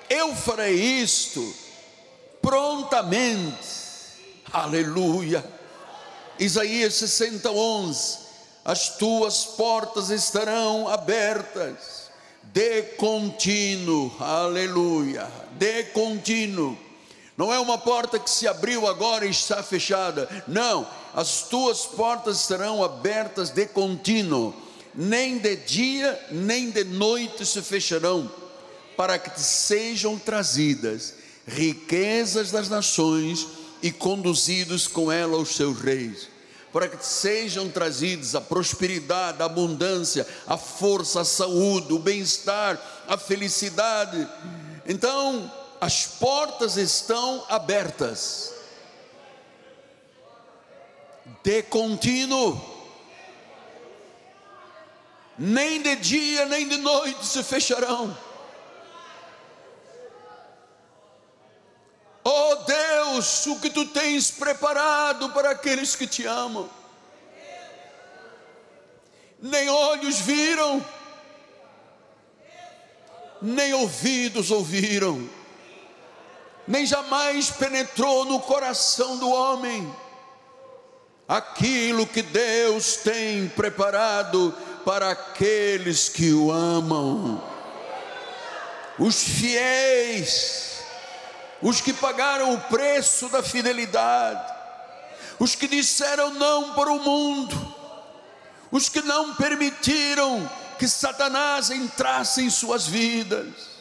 eu 0.10 0.36
farei 0.36 0.76
isto 0.76 1.56
prontamente. 2.42 3.56
Aleluia. 4.52 5.44
Isaías 6.38 6.96
60, 6.96 7.50
11. 7.50 8.18
As 8.66 8.98
tuas 8.98 9.46
portas 9.46 10.10
estarão 10.10 10.90
abertas 10.90 12.10
de 12.44 12.82
contínuo. 12.98 14.14
Aleluia. 14.20 15.32
De 15.54 15.84
contínuo. 15.86 16.78
Não 17.38 17.52
é 17.52 17.60
uma 17.60 17.78
porta 17.78 18.20
que 18.20 18.30
se 18.30 18.48
abriu 18.48 18.88
agora 18.88 19.26
e 19.26 19.30
está 19.30 19.64
fechada. 19.64 20.30
Não, 20.48 20.88
as 21.14 21.42
tuas 21.42 21.86
portas 21.86 22.42
estarão 22.42 22.84
abertas 22.84 23.50
de 23.50 23.66
contínuo 23.66 24.54
nem 24.96 25.38
de 25.38 25.56
dia 25.56 26.20
nem 26.32 26.70
de 26.70 26.84
noite 26.84 27.46
se 27.46 27.62
fecharão, 27.62 28.30
para 28.96 29.18
que 29.18 29.32
te 29.32 29.42
sejam 29.42 30.18
trazidas 30.20 31.16
riquezas 31.48 32.52
das 32.52 32.70
nações 32.70 33.48
e 33.82 33.92
conduzidos 33.92 34.88
com 34.88 35.12
ela 35.12 35.38
os 35.38 35.56
seus 35.56 35.80
reis, 35.80 36.30
para 36.72 36.88
que 36.88 37.06
sejam 37.06 37.70
trazidos 37.70 38.34
a 38.34 38.40
prosperidade, 38.40 39.42
a 39.42 39.46
abundância, 39.46 40.26
a 40.48 40.58
força, 40.58 41.22
a 41.22 41.26
saúde, 41.26 41.92
o 41.92 42.00
bem-estar, 42.00 42.80
a 43.08 43.18
felicidade. 43.18 44.26
Então, 44.88 45.52
as 45.84 46.06
portas 46.06 46.78
estão 46.78 47.46
abertas, 47.50 48.54
de 51.44 51.62
contínuo 51.64 52.72
nem 55.38 55.82
de 55.82 55.98
dia 55.98 56.46
nem 56.46 56.70
de 56.70 56.78
noite 56.78 57.26
se 57.26 57.44
fecharão. 57.44 58.18
Oh 62.24 62.56
Deus, 62.66 63.46
o 63.48 63.60
que 63.60 63.70
tu 63.70 63.86
tens 63.88 64.32
preparado 64.32 65.32
para 65.32 65.52
aqueles 65.52 65.98
que 65.98 66.08
te 66.08 66.26
amam. 66.26 66.70
Nem 69.38 69.70
olhos 69.70 70.20
viram, 70.22 70.86
nem 73.42 73.74
ouvidos 73.74 74.50
ouviram, 74.50 75.30
nem 76.68 76.86
jamais 76.86 77.50
penetrou 77.50 78.26
no 78.26 78.40
coração 78.40 79.18
do 79.18 79.30
homem 79.30 79.94
aquilo 81.28 82.06
que 82.06 82.22
Deus 82.22 82.98
tem 82.98 83.48
preparado 83.50 84.56
para 84.86 85.12
aqueles 85.12 86.10
que 86.10 86.34
o 86.34 86.52
amam. 86.52 87.42
Os 89.00 89.24
fiéis, 89.24 90.80
os 91.62 91.82
que 91.82 91.94
pagaram 91.94 92.54
o 92.54 92.62
preço 92.62 93.28
da 93.30 93.42
fidelidade, 93.42 94.54
os 95.40 95.56
que 95.56 95.68
disseram 95.68 96.34
não 96.34 96.74
para 96.74 96.92
o 96.92 97.00
mundo, 97.00 97.76
os 98.72 98.90
que 98.90 99.02
não 99.02 99.34
permitiram 99.36 100.50
que 100.78 100.88
Satanás 100.88 101.70
entrasse 101.70 102.44
em 102.44 102.50
suas 102.50 102.86
vidas. 102.86 103.73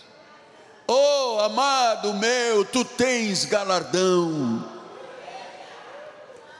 Oh, 0.94 1.40
amado 1.40 2.12
meu, 2.12 2.66
tu 2.66 2.84
tens 2.84 3.46
galardão. 3.46 4.62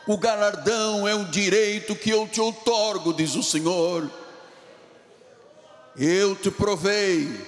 O 0.06 0.16
galardão 0.16 1.06
é 1.06 1.14
um 1.14 1.24
direito 1.24 1.94
que 1.94 2.08
eu 2.08 2.26
te 2.26 2.40
outorgo, 2.40 3.12
diz 3.12 3.34
o 3.34 3.42
Senhor. 3.42 4.10
Eu 5.94 6.34
te 6.34 6.50
provei. 6.50 7.46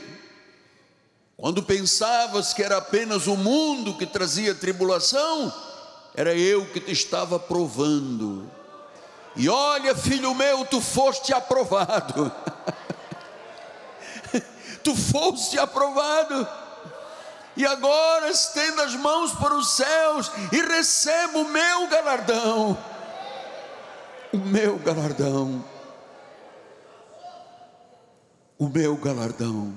Quando 1.39 1.63
pensavas 1.63 2.53
que 2.53 2.63
era 2.63 2.77
apenas 2.77 3.27
o 3.29 3.37
mundo 3.37 3.97
que 3.97 4.05
trazia 4.05 4.55
tribulação, 4.55 5.51
era 6.15 6.35
eu 6.35 6.67
que 6.67 6.81
te 6.81 6.93
estava 6.93 7.39
provando. 7.39 8.47
E 9.35 9.49
olha, 9.49 9.97
filho 9.97 10.35
meu, 10.35 10.67
tu 10.67 10.83
foste 10.83 11.33
aprovado. 11.33 12.31
tu 14.85 14.95
foste 14.95 15.59
aprovado. 15.59 16.64
E 17.57 17.65
agora 17.65 18.31
estenda 18.31 18.85
as 18.85 18.95
mãos 18.95 19.33
para 19.33 19.55
os 19.55 19.77
céus 19.77 20.31
e 20.53 20.61
receba 20.61 21.39
o 21.39 21.49
meu 21.49 21.87
galardão. 21.89 22.79
O 24.33 24.39
meu 24.39 24.79
galardão 24.79 25.65
o 28.59 28.69
meu 28.69 28.97
galardão. 28.97 29.75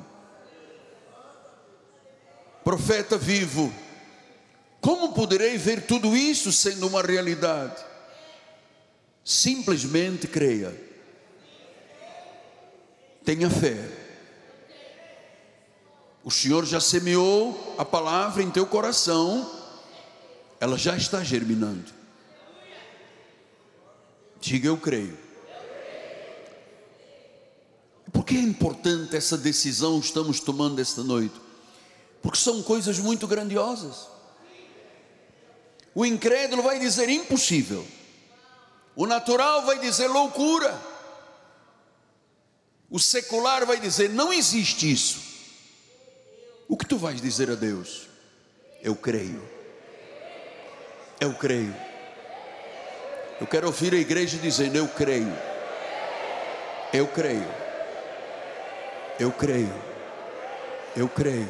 Profeta 2.63 3.17
vivo, 3.17 3.73
como 4.81 5.13
poderei 5.13 5.57
ver 5.57 5.85
tudo 5.85 6.15
isso 6.15 6.51
sendo 6.51 6.87
uma 6.87 7.01
realidade? 7.01 7.83
Simplesmente 9.23 10.27
creia. 10.27 10.73
Tenha 13.23 13.49
fé. 13.49 13.96
O 16.27 16.29
Senhor 16.29 16.65
já 16.65 16.81
semeou 16.81 17.75
a 17.77 17.85
palavra 17.85 18.43
em 18.43 18.51
teu 18.51 18.65
coração, 18.65 19.49
ela 20.59 20.77
já 20.77 20.97
está 20.97 21.23
germinando. 21.23 21.85
Diga 24.41 24.67
eu 24.67 24.75
creio. 24.75 25.17
Por 28.11 28.25
que 28.25 28.35
é 28.35 28.41
importante 28.41 29.15
essa 29.15 29.37
decisão 29.37 30.01
que 30.01 30.07
estamos 30.07 30.41
tomando 30.41 30.81
esta 30.81 31.01
noite? 31.01 31.39
Porque 32.21 32.37
são 32.37 32.61
coisas 32.61 32.99
muito 32.99 33.25
grandiosas. 33.25 34.09
O 35.95 36.05
incrédulo 36.05 36.61
vai 36.61 36.77
dizer 36.77 37.07
impossível. 37.07 37.87
O 38.97 39.07
natural 39.07 39.65
vai 39.65 39.79
dizer 39.79 40.09
loucura. 40.09 40.77
O 42.89 42.99
secular 42.99 43.65
vai 43.65 43.79
dizer 43.79 44.09
não 44.09 44.33
existe 44.33 44.91
isso. 44.91 45.26
O 46.67 46.75
que 46.75 46.85
tu 46.85 46.97
vais 46.97 47.21
dizer 47.21 47.49
a 47.49 47.55
Deus? 47.55 48.07
Eu 48.81 48.95
creio. 48.95 49.41
Eu 51.19 51.33
creio. 51.33 51.75
Eu 53.39 53.47
quero 53.47 53.67
ouvir 53.67 53.93
a 53.93 53.97
igreja 53.97 54.37
dizendo: 54.37 54.77
Eu 54.77 54.87
creio. 54.87 55.33
Eu 56.93 57.07
creio. 57.07 57.67
Eu 59.19 59.31
creio, 59.31 59.73
eu 60.95 61.09
creio, 61.09 61.49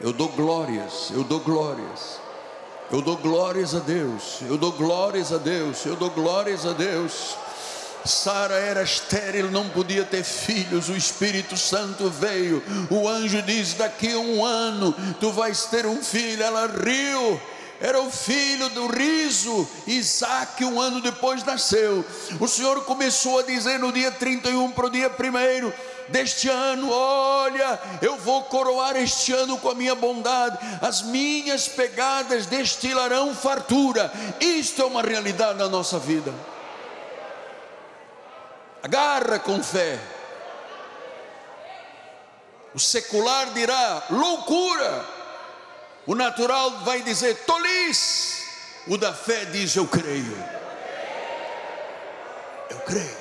eu 0.00 0.14
dou 0.14 0.30
glórias, 0.30 1.10
eu 1.10 1.22
dou 1.22 1.40
glórias, 1.40 2.18
eu 2.90 3.02
dou 3.02 3.18
glórias 3.18 3.74
a 3.74 3.80
Deus, 3.80 4.40
eu 4.48 4.56
dou 4.56 4.72
glórias 4.72 5.30
a 5.30 5.36
Deus, 5.36 5.84
eu 5.84 5.94
dou 5.94 6.08
glórias 6.08 6.64
a 6.64 6.72
Deus. 6.72 7.36
Sara 8.06 8.54
era 8.54 8.82
estéril, 8.82 9.50
não 9.50 9.68
podia 9.68 10.04
ter 10.04 10.24
filhos. 10.24 10.88
O 10.88 10.96
Espírito 10.96 11.56
Santo 11.56 12.08
veio. 12.10 12.62
O 12.90 13.08
anjo 13.08 13.42
diz: 13.42 13.74
Daqui 13.74 14.12
a 14.12 14.18
um 14.18 14.44
ano 14.44 14.94
tu 15.20 15.30
vais 15.32 15.64
ter 15.66 15.86
um 15.86 16.02
filho. 16.02 16.42
Ela 16.42 16.66
riu. 16.66 17.40
Era 17.80 18.00
o 18.00 18.10
filho 18.10 18.68
do 18.70 18.86
riso. 18.86 19.68
Isaac, 19.86 20.64
um 20.64 20.80
ano 20.80 21.00
depois, 21.00 21.44
nasceu. 21.44 22.04
O 22.40 22.48
Senhor 22.48 22.84
começou 22.84 23.38
a 23.38 23.42
dizer 23.42 23.78
no 23.78 23.92
dia 23.92 24.10
31 24.10 24.70
para 24.72 24.86
o 24.86 24.90
dia 24.90 25.10
1 25.10 25.72
deste 26.08 26.48
ano. 26.48 26.90
Olha, 26.90 27.78
eu 28.00 28.16
vou 28.16 28.44
coroar 28.44 28.96
este 28.96 29.32
ano 29.32 29.58
com 29.58 29.70
a 29.70 29.74
minha 29.74 29.94
bondade, 29.94 30.58
as 30.80 31.02
minhas 31.02 31.68
pegadas 31.68 32.46
destilarão 32.46 33.34
fartura. 33.34 34.10
Isto 34.40 34.82
é 34.82 34.84
uma 34.86 35.02
realidade 35.02 35.58
na 35.58 35.68
nossa 35.68 35.98
vida. 35.98 36.32
Agarra 38.86 39.40
com 39.40 39.60
fé. 39.60 39.98
O 42.72 42.78
secular 42.78 43.52
dirá 43.52 44.04
loucura. 44.10 45.04
O 46.06 46.14
natural 46.14 46.70
vai 46.84 47.02
dizer 47.02 47.34
tolice. 47.44 48.46
O 48.86 48.96
da 48.96 49.12
fé 49.12 49.44
diz 49.46 49.74
eu 49.74 49.88
creio. 49.88 50.38
Eu 52.70 52.78
creio. 52.82 53.16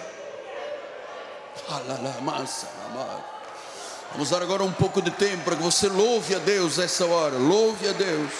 Vamos 4.11 4.29
dar 4.29 4.43
agora 4.43 4.63
um 4.63 4.71
pouco 4.71 5.01
de 5.01 5.09
tempo 5.09 5.45
para 5.45 5.55
que 5.55 5.63
você 5.63 5.87
louve 5.87 6.35
a 6.35 6.39
Deus 6.39 6.77
essa 6.77 7.07
hora. 7.07 7.39
Louve 7.39 7.89
a 7.89 7.93
Deus. 7.93 8.31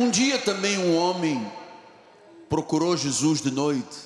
Um 0.00 0.10
dia 0.10 0.38
também 0.38 0.78
um 0.78 0.96
homem 0.96 1.46
procurou 2.48 2.96
Jesus 2.96 3.42
de 3.42 3.50
noite, 3.50 3.98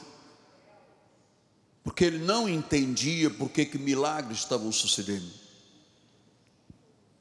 porque 1.85 2.05
ele 2.05 2.19
não 2.19 2.49
entendia 2.49 3.31
por 3.31 3.49
que, 3.49 3.65
que 3.65 3.79
milagres 3.79 4.39
estavam 4.39 4.73
sucedendo. 4.73 5.31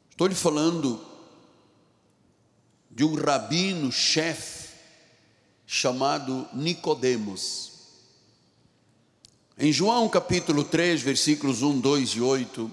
Estou 0.09 0.25
lhe 0.25 0.33
falando 0.33 0.99
de 2.89 3.03
um 3.03 3.13
rabino 3.13 3.91
chefe 3.91 4.69
chamado 5.67 6.47
Nicodemos. 6.51 7.73
Em 9.55 9.71
João 9.71 10.09
capítulo 10.09 10.63
3, 10.63 10.99
versículos 10.99 11.61
1, 11.61 11.79
2 11.79 12.09
e 12.09 12.21
8, 12.21 12.71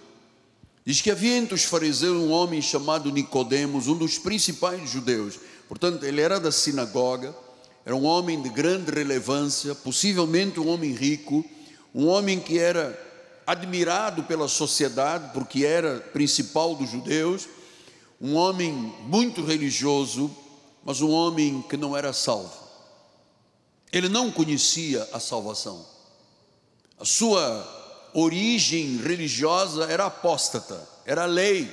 diz 0.82 1.02
que 1.02 1.10
havia 1.10 1.36
entre 1.36 1.54
os 1.54 1.64
fariseus 1.64 2.16
um 2.16 2.30
homem 2.30 2.62
chamado 2.62 3.12
Nicodemos, 3.12 3.86
um 3.86 3.98
dos 3.98 4.16
principais 4.16 4.88
judeus. 4.88 5.49
Portanto, 5.70 6.02
ele 6.02 6.20
era 6.20 6.40
da 6.40 6.50
sinagoga, 6.50 7.32
era 7.86 7.94
um 7.94 8.04
homem 8.04 8.42
de 8.42 8.48
grande 8.48 8.90
relevância, 8.90 9.72
possivelmente 9.72 10.58
um 10.58 10.68
homem 10.68 10.92
rico, 10.92 11.44
um 11.94 12.08
homem 12.08 12.40
que 12.40 12.58
era 12.58 13.00
admirado 13.46 14.24
pela 14.24 14.48
sociedade, 14.48 15.30
porque 15.32 15.64
era 15.64 16.00
principal 16.12 16.74
dos 16.74 16.90
judeus, 16.90 17.48
um 18.20 18.34
homem 18.34 18.72
muito 19.04 19.44
religioso, 19.44 20.28
mas 20.84 21.00
um 21.00 21.10
homem 21.12 21.64
que 21.68 21.76
não 21.76 21.96
era 21.96 22.12
salvo. 22.12 22.52
Ele 23.92 24.08
não 24.08 24.28
conhecia 24.32 25.08
a 25.12 25.20
salvação. 25.20 25.86
A 26.98 27.04
sua 27.04 28.10
origem 28.12 28.96
religiosa 28.96 29.84
era 29.84 30.06
apóstata, 30.06 30.84
era 31.06 31.26
lei, 31.26 31.72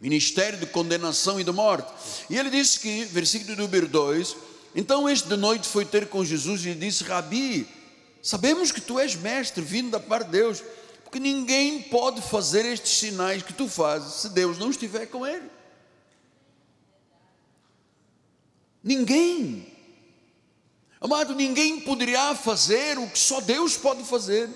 ministério 0.00 0.58
de 0.58 0.66
condenação 0.66 1.38
e 1.38 1.44
de 1.44 1.52
morte. 1.52 1.92
E 2.28 2.36
ele 2.38 2.50
disse 2.50 2.80
que, 2.80 3.04
versículo 3.06 3.56
número 3.56 3.86
2: 3.86 4.36
Então 4.74 5.08
este 5.08 5.28
de 5.28 5.36
noite 5.36 5.68
foi 5.68 5.84
ter 5.84 6.08
com 6.08 6.24
Jesus 6.24 6.64
e 6.64 6.74
disse: 6.74 7.04
Rabi, 7.04 7.68
sabemos 8.22 8.72
que 8.72 8.80
tu 8.80 8.98
és 8.98 9.14
mestre, 9.14 9.62
vindo 9.62 9.90
da 9.90 10.00
parte 10.00 10.26
de 10.26 10.32
Deus 10.32 10.62
porque 11.10 11.18
ninguém 11.18 11.82
pode 11.82 12.22
fazer 12.22 12.64
estes 12.64 12.92
sinais 12.92 13.42
que 13.42 13.52
tu 13.52 13.68
fazes 13.68 14.14
se 14.14 14.28
Deus 14.28 14.56
não 14.58 14.70
estiver 14.70 15.06
com 15.06 15.26
ele. 15.26 15.50
Ninguém. 18.80 19.66
Amado, 21.00 21.34
ninguém 21.34 21.80
poderia 21.80 22.32
fazer 22.36 22.96
o 22.96 23.08
que 23.08 23.18
só 23.18 23.40
Deus 23.40 23.76
pode 23.76 24.04
fazer. 24.04 24.48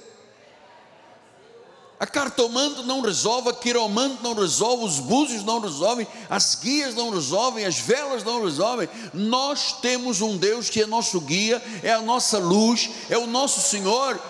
A 2.05 2.07
cartomante 2.07 2.83
não 2.83 3.01
resolve, 3.01 3.49
a 3.49 3.55
quiromante 3.55 4.23
não 4.23 4.35
resolve, 4.35 4.85
os 4.85 5.01
búzios 5.01 5.43
não 5.43 5.59
resolvem, 5.59 6.07
as 6.29 6.55
guias 6.55 6.95
não 6.95 7.09
resolvem, 7.09 7.65
as 7.65 7.79
velas 7.79 8.23
não 8.23 8.45
resolvem. 8.45 8.91
Nós 9.15 9.81
temos 9.81 10.21
um 10.21 10.37
Deus 10.37 10.69
que 10.69 10.83
é 10.83 10.87
nosso 10.87 11.19
guia, 11.19 11.63
é 11.83 11.95
a 11.95 12.03
nossa 12.03 12.37
luz, 12.39 12.91
é 13.09 13.17
o 13.17 13.27
nosso 13.27 13.63
Senhor, 13.63 14.21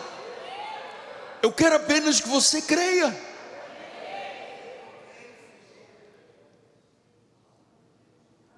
eu 1.42 1.50
quero 1.50 1.74
apenas 1.74 2.20
que 2.20 2.28
você 2.28 2.62
creia. 2.62 3.12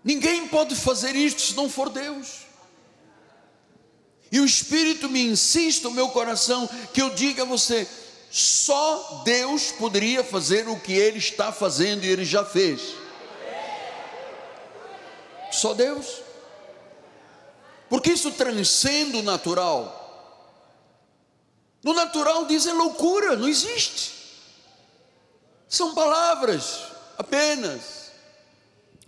Ninguém 0.04 0.46
pode 0.48 0.74
fazer 0.76 1.16
isto 1.16 1.40
se 1.40 1.56
não 1.56 1.70
for 1.70 1.88
Deus. 1.88 2.40
E 4.30 4.40
o 4.40 4.44
Espírito 4.44 5.08
me 5.08 5.26
insiste 5.26 5.84
no 5.84 5.90
meu 5.90 6.10
coração 6.10 6.68
que 6.92 7.00
eu 7.00 7.08
diga 7.14 7.44
a 7.44 7.46
você: 7.46 7.88
só 8.38 9.22
Deus 9.24 9.72
poderia 9.72 10.22
fazer 10.22 10.68
o 10.68 10.78
que 10.78 10.92
Ele 10.92 11.16
está 11.16 11.50
fazendo 11.50 12.04
e 12.04 12.08
Ele 12.08 12.22
já 12.22 12.44
fez. 12.44 12.94
Só 15.50 15.72
Deus. 15.72 16.20
Porque 17.88 18.12
isso 18.12 18.30
transcende 18.32 19.16
o 19.16 19.22
natural. 19.22 20.02
No 21.82 21.94
natural 21.94 22.44
dizem 22.44 22.74
loucura, 22.74 23.36
não 23.36 23.48
existe. 23.48 24.12
São 25.66 25.94
palavras 25.94 26.80
apenas. 27.16 28.10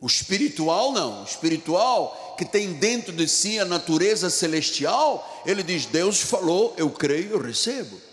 O 0.00 0.06
espiritual 0.06 0.90
não, 0.90 1.20
o 1.20 1.24
espiritual 1.24 2.34
que 2.38 2.46
tem 2.46 2.72
dentro 2.72 3.12
de 3.12 3.28
si 3.28 3.58
a 3.58 3.66
natureza 3.66 4.30
celestial, 4.30 5.42
ele 5.44 5.62
diz: 5.62 5.84
Deus 5.84 6.18
falou, 6.18 6.72
eu 6.78 6.88
creio, 6.88 7.32
eu 7.32 7.42
recebo. 7.42 8.07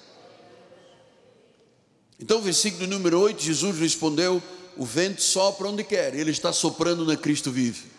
Então, 2.20 2.42
versículo 2.42 2.88
número 2.88 3.20
8, 3.20 3.42
Jesus 3.44 3.78
respondeu: 3.78 4.42
O 4.78 4.86
vento 4.86 5.22
sopra 5.22 5.68
onde 5.68 5.84
quer, 5.84 6.16
ele 6.16 6.32
está 6.32 6.54
soprando 6.54 7.06
na 7.06 7.18
Cristo 7.18 7.52
vive. 7.52 7.96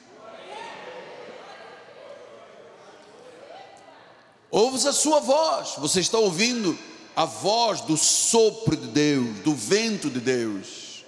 ouves 4.57 4.87
a 4.87 4.93
sua 4.93 5.21
voz, 5.21 5.75
você 5.77 6.01
está 6.01 6.19
ouvindo 6.19 6.79
a 7.15 7.27
voz 7.27 7.83
do 7.83 7.95
sopro 7.97 8.75
de 8.75 8.87
Deus, 8.87 9.39
do 9.41 9.55
vento 9.55 10.09
de 10.09 10.19
Deus. 10.19 11.05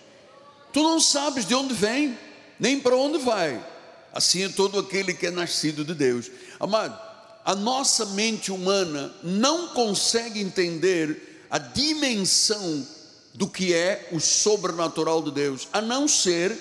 Tu 0.70 0.82
não 0.82 1.00
sabes 1.00 1.46
de 1.46 1.54
onde 1.54 1.72
vem, 1.72 2.18
nem 2.60 2.78
para 2.78 2.94
onde 2.94 3.18
vai. 3.18 3.64
Assim 4.12 4.44
é 4.44 4.48
todo 4.50 4.78
aquele 4.78 5.14
que 5.14 5.26
é 5.26 5.30
nascido 5.30 5.82
de 5.82 5.94
Deus. 5.94 6.30
Amado, 6.60 6.98
a 7.42 7.54
nossa 7.54 8.04
mente 8.06 8.52
humana 8.52 9.14
não 9.22 9.68
consegue 9.68 10.40
entender 10.40 11.46
a 11.50 11.56
dimensão 11.56 12.86
do 13.34 13.48
que 13.48 13.72
é 13.72 14.08
o 14.12 14.20
sobrenatural 14.20 15.22
de 15.22 15.30
Deus, 15.30 15.68
a 15.72 15.80
não 15.80 16.08
ser 16.08 16.56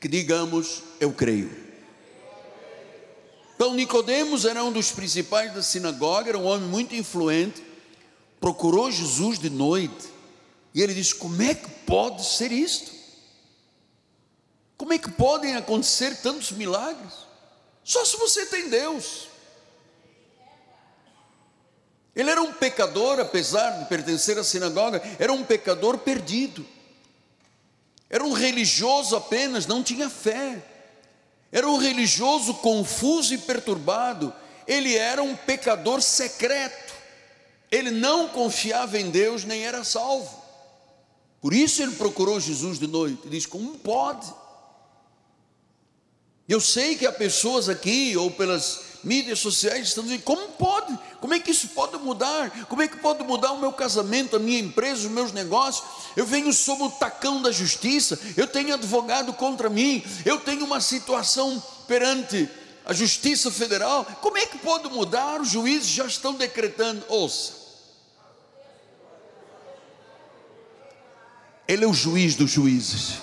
que 0.00 0.08
digamos 0.08 0.82
eu 1.00 1.12
creio. 1.12 1.50
Então 3.54 3.74
Nicodemos 3.74 4.44
era 4.44 4.62
um 4.62 4.70
dos 4.70 4.92
principais 4.92 5.52
da 5.52 5.62
sinagoga, 5.62 6.28
era 6.28 6.38
um 6.38 6.46
homem 6.46 6.68
muito 6.68 6.94
influente, 6.94 7.62
procurou 8.40 8.90
Jesus 8.90 9.38
de 9.38 9.50
noite, 9.50 10.08
e 10.72 10.80
ele 10.80 10.94
disse: 10.94 11.14
Como 11.14 11.42
é 11.42 11.54
que 11.54 11.68
pode 11.84 12.24
ser 12.24 12.52
isto? 12.52 12.92
Como 14.76 14.92
é 14.92 14.98
que 14.98 15.10
podem 15.10 15.56
acontecer 15.56 16.16
tantos 16.18 16.52
milagres? 16.52 17.12
Só 17.82 18.04
se 18.04 18.16
você 18.16 18.46
tem 18.46 18.68
Deus. 18.68 19.27
Ele 22.18 22.30
era 22.30 22.42
um 22.42 22.52
pecador, 22.52 23.20
apesar 23.20 23.78
de 23.78 23.84
pertencer 23.84 24.36
à 24.36 24.42
sinagoga, 24.42 25.00
era 25.20 25.32
um 25.32 25.44
pecador 25.44 25.98
perdido. 25.98 26.66
Era 28.10 28.24
um 28.24 28.32
religioso 28.32 29.14
apenas, 29.14 29.68
não 29.68 29.84
tinha 29.84 30.10
fé. 30.10 30.60
Era 31.52 31.68
um 31.68 31.76
religioso 31.76 32.54
confuso 32.54 33.32
e 33.34 33.38
perturbado. 33.38 34.34
Ele 34.66 34.96
era 34.96 35.22
um 35.22 35.36
pecador 35.36 36.02
secreto. 36.02 36.92
Ele 37.70 37.92
não 37.92 38.26
confiava 38.26 38.98
em 38.98 39.10
Deus 39.10 39.44
nem 39.44 39.64
era 39.64 39.84
salvo. 39.84 40.42
Por 41.40 41.54
isso 41.54 41.80
ele 41.80 41.94
procurou 41.94 42.40
Jesus 42.40 42.80
de 42.80 42.88
noite. 42.88 43.20
Ele 43.22 43.36
diz: 43.36 43.46
Como 43.46 43.78
pode? 43.78 44.26
Eu 46.48 46.60
sei 46.60 46.96
que 46.96 47.06
há 47.06 47.12
pessoas 47.12 47.68
aqui, 47.68 48.16
ou 48.16 48.28
pelas 48.28 48.80
mídias 49.04 49.38
sociais, 49.38 49.86
estão 49.86 50.02
dizendo: 50.02 50.22
Como 50.24 50.48
pode? 50.48 50.98
Como 51.20 51.34
é 51.34 51.40
que 51.40 51.50
isso 51.50 51.68
pode 51.68 51.96
mudar? 51.98 52.66
Como 52.66 52.80
é 52.80 52.88
que 52.88 52.96
pode 52.98 53.24
mudar 53.24 53.52
o 53.52 53.58
meu 53.58 53.72
casamento, 53.72 54.36
a 54.36 54.38
minha 54.38 54.60
empresa, 54.60 55.06
os 55.06 55.12
meus 55.12 55.32
negócios? 55.32 55.84
Eu 56.16 56.24
venho 56.24 56.52
sob 56.52 56.84
o 56.84 56.90
tacão 56.90 57.42
da 57.42 57.50
justiça, 57.50 58.18
eu 58.36 58.46
tenho 58.46 58.74
advogado 58.74 59.32
contra 59.32 59.68
mim, 59.68 60.04
eu 60.24 60.38
tenho 60.38 60.64
uma 60.64 60.80
situação 60.80 61.60
perante 61.88 62.48
a 62.84 62.92
Justiça 62.92 63.50
Federal. 63.50 64.04
Como 64.20 64.38
é 64.38 64.46
que 64.46 64.58
pode 64.58 64.88
mudar? 64.88 65.40
Os 65.40 65.48
juízes 65.48 65.88
já 65.88 66.06
estão 66.06 66.32
decretando. 66.34 67.04
Ouça. 67.08 67.52
Ele 71.66 71.84
é 71.84 71.88
o 71.88 71.92
juiz 71.92 72.34
dos 72.34 72.50
juízes. 72.50 73.18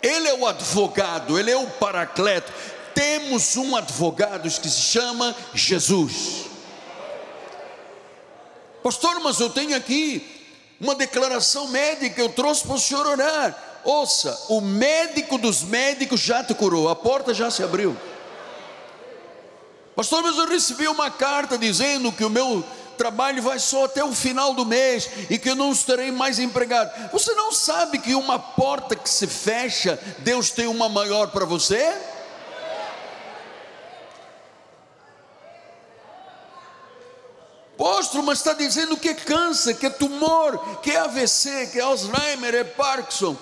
Ele 0.00 0.28
é 0.28 0.34
o 0.34 0.46
advogado, 0.46 1.38
ele 1.38 1.50
é 1.50 1.56
o 1.56 1.68
paracleto. 1.68 2.52
Temos 2.94 3.56
um 3.56 3.76
advogado 3.76 4.50
que 4.50 4.68
se 4.68 4.80
chama 4.80 5.34
Jesus. 5.54 6.46
Pastor, 8.82 9.20
mas 9.20 9.38
eu 9.40 9.50
tenho 9.50 9.76
aqui 9.76 10.26
uma 10.80 10.94
declaração 10.94 11.68
médica, 11.68 12.20
eu 12.20 12.30
trouxe 12.30 12.64
para 12.64 12.74
o 12.74 12.80
senhor 12.80 13.06
orar. 13.06 13.80
Ouça, 13.84 14.46
o 14.48 14.60
médico 14.60 15.38
dos 15.38 15.62
médicos 15.62 16.20
já 16.20 16.42
te 16.42 16.54
curou, 16.54 16.88
a 16.88 16.96
porta 16.96 17.32
já 17.32 17.50
se 17.50 17.62
abriu. 17.62 17.96
Pastor, 19.94 20.22
mas 20.22 20.38
eu 20.38 20.48
recebi 20.48 20.88
uma 20.88 21.10
carta 21.10 21.58
dizendo 21.58 22.10
que 22.10 22.24
o 22.24 22.30
meu 22.30 22.64
trabalho 22.96 23.42
vai 23.42 23.58
só 23.58 23.84
até 23.86 24.04
o 24.04 24.12
final 24.12 24.52
do 24.54 24.64
mês 24.66 25.08
e 25.30 25.38
que 25.38 25.50
eu 25.50 25.56
não 25.56 25.72
estarei 25.72 26.10
mais 26.10 26.38
empregado. 26.38 27.10
Você 27.12 27.34
não 27.34 27.52
sabe 27.52 27.98
que 27.98 28.14
uma 28.14 28.38
porta 28.38 28.94
que 28.94 29.08
se 29.08 29.26
fecha, 29.26 29.98
Deus 30.18 30.50
tem 30.50 30.66
uma 30.66 30.88
maior 30.88 31.28
para 31.28 31.44
você? 31.44 31.96
Apóstolo, 37.80 38.22
mas 38.22 38.40
está 38.40 38.52
dizendo 38.52 38.94
que 38.94 39.08
é 39.08 39.14
câncer, 39.14 39.72
que 39.72 39.86
é 39.86 39.90
tumor, 39.90 40.80
que 40.82 40.90
é 40.90 40.98
AVC, 40.98 41.68
que 41.68 41.78
é 41.78 41.80
Alzheimer, 41.80 42.54
é 42.54 42.62
Parkinson. 42.62 43.34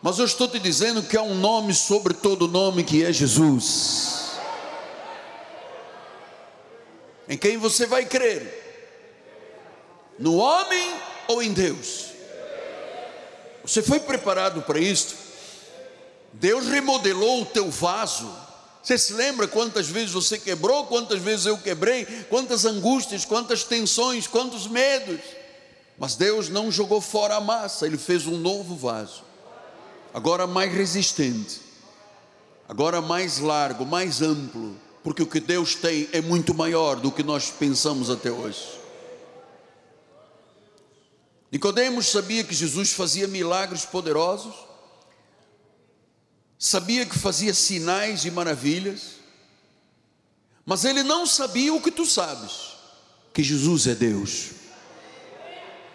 Mas 0.00 0.20
eu 0.20 0.24
estou 0.24 0.46
te 0.46 0.60
dizendo 0.60 1.02
que 1.02 1.16
há 1.16 1.22
um 1.22 1.34
nome 1.34 1.74
sobre 1.74 2.14
todo 2.14 2.46
nome 2.46 2.84
que 2.84 3.04
é 3.04 3.12
Jesus. 3.12 4.36
Em 7.28 7.36
quem 7.36 7.58
você 7.58 7.84
vai 7.84 8.04
crer? 8.04 8.60
No 10.16 10.36
homem 10.36 10.94
ou 11.26 11.42
em 11.42 11.52
Deus? 11.52 12.12
Você 13.64 13.82
foi 13.82 13.98
preparado 13.98 14.62
para 14.62 14.78
isto? 14.78 15.16
Deus 16.32 16.68
remodelou 16.68 17.42
o 17.42 17.46
teu 17.46 17.68
vaso. 17.68 18.32
Você 18.82 18.98
se 18.98 19.12
lembra 19.12 19.46
quantas 19.46 19.86
vezes 19.86 20.10
você 20.10 20.36
quebrou, 20.36 20.86
quantas 20.86 21.20
vezes 21.20 21.46
eu 21.46 21.56
quebrei, 21.56 22.04
quantas 22.28 22.64
angústias, 22.64 23.24
quantas 23.24 23.62
tensões, 23.62 24.26
quantos 24.26 24.66
medos. 24.66 25.20
Mas 25.96 26.16
Deus 26.16 26.48
não 26.48 26.70
jogou 26.70 27.00
fora 27.00 27.36
a 27.36 27.40
massa, 27.40 27.86
Ele 27.86 27.96
fez 27.96 28.26
um 28.26 28.36
novo 28.36 28.74
vaso, 28.74 29.22
agora 30.12 30.48
mais 30.48 30.72
resistente, 30.72 31.60
agora 32.68 33.00
mais 33.00 33.38
largo, 33.38 33.86
mais 33.86 34.20
amplo, 34.20 34.74
porque 35.04 35.22
o 35.22 35.26
que 35.26 35.38
Deus 35.38 35.76
tem 35.76 36.08
é 36.12 36.20
muito 36.20 36.52
maior 36.52 36.96
do 36.96 37.12
que 37.12 37.22
nós 37.22 37.50
pensamos 37.50 38.10
até 38.10 38.32
hoje. 38.32 38.80
Nicodemos 41.52 42.06
sabia 42.06 42.42
que 42.42 42.54
Jesus 42.54 42.92
fazia 42.92 43.28
milagres 43.28 43.84
poderosos, 43.84 44.54
sabia 46.64 47.04
que 47.04 47.18
fazia 47.18 47.52
sinais 47.52 48.24
e 48.24 48.30
maravilhas, 48.30 49.16
mas 50.64 50.84
ele 50.84 51.02
não 51.02 51.26
sabia 51.26 51.74
o 51.74 51.82
que 51.82 51.90
tu 51.90 52.06
sabes, 52.06 52.52
que 53.34 53.42
Jesus 53.42 53.88
é 53.88 53.96
Deus. 53.96 54.50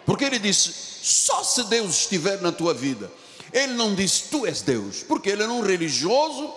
Porque 0.04 0.26
ele 0.26 0.38
disse: 0.38 0.70
só 1.02 1.42
se 1.42 1.64
Deus 1.64 2.00
estiver 2.00 2.42
na 2.42 2.52
tua 2.52 2.74
vida. 2.74 3.10
Ele 3.50 3.72
não 3.72 3.94
disse: 3.94 4.24
tu 4.30 4.44
és 4.44 4.60
Deus, 4.60 5.02
porque 5.02 5.30
ele 5.30 5.42
era 5.42 5.50
um 5.50 5.62
religioso, 5.62 6.52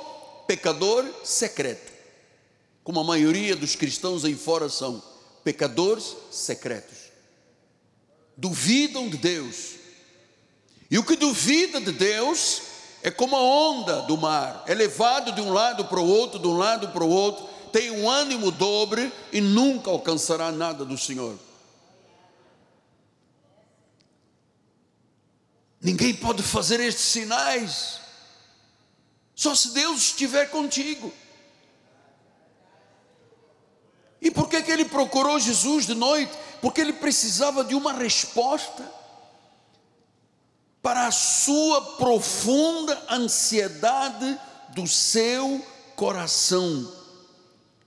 pecador 0.46 1.06
secreto, 1.24 1.94
como 2.84 3.00
a 3.00 3.06
maioria 3.06 3.56
dos 3.56 3.78
cristãos 3.78 4.26
aí 4.26 4.36
fora 4.36 4.68
são, 4.68 5.02
pecadores 5.42 6.18
secretos. 6.30 6.98
Duvidam 8.36 9.08
de 9.08 9.16
Deus. 9.16 9.76
E 10.90 10.98
o 10.98 11.04
que 11.04 11.16
duvida 11.16 11.80
de 11.80 11.94
Deus 11.94 12.71
é 13.04 13.10
como 13.10 13.36
a 13.36 13.42
onda 13.42 14.02
do 14.04 14.16
mar, 14.16 14.64
é 14.68 14.74
levado 14.74 15.32
de 15.32 15.42
um 15.42 15.52
lado 15.52 15.86
para 15.86 16.00
o 16.00 16.08
outro, 16.08 16.40
de 16.40 16.48
um 16.48 16.58
lado 16.58 16.90
para 16.90 17.04
o 17.04 17.10
outro, 17.10 17.46
tem 17.72 17.90
um 17.90 18.10
ânimo 18.10 18.52
dobre 18.52 19.12
e 19.32 19.42
nunca 19.42 19.90
alcançará 19.90 20.52
nada 20.52 20.86
do 20.86 20.98
Senhor. 20.98 21.38
Ninguém 25.82 26.14
pode 26.14 26.44
fazer 26.44 26.80
estes 26.80 27.06
sinais, 27.06 28.00
só 29.36 29.56
se 29.56 29.72
Deus 29.72 30.02
estiver 30.02 30.52
contigo. 30.52 31.12
E 34.22 34.30
por 34.30 34.48
que, 34.48 34.62
que 34.62 34.72
ele 34.72 34.86
procurou 34.86 35.40
Jesus 35.40 35.88
de 35.88 35.96
noite? 35.96 36.32
Porque 36.62 36.80
ele 36.80 36.94
precisava 36.94 37.64
de 37.64 37.74
uma 37.74 37.94
resposta 37.94 39.01
para 40.82 41.08
a 41.08 41.12
sua 41.12 41.82
profunda 41.98 43.00
ansiedade 43.10 44.38
do 44.70 44.88
seu 44.88 45.64
coração. 45.96 46.92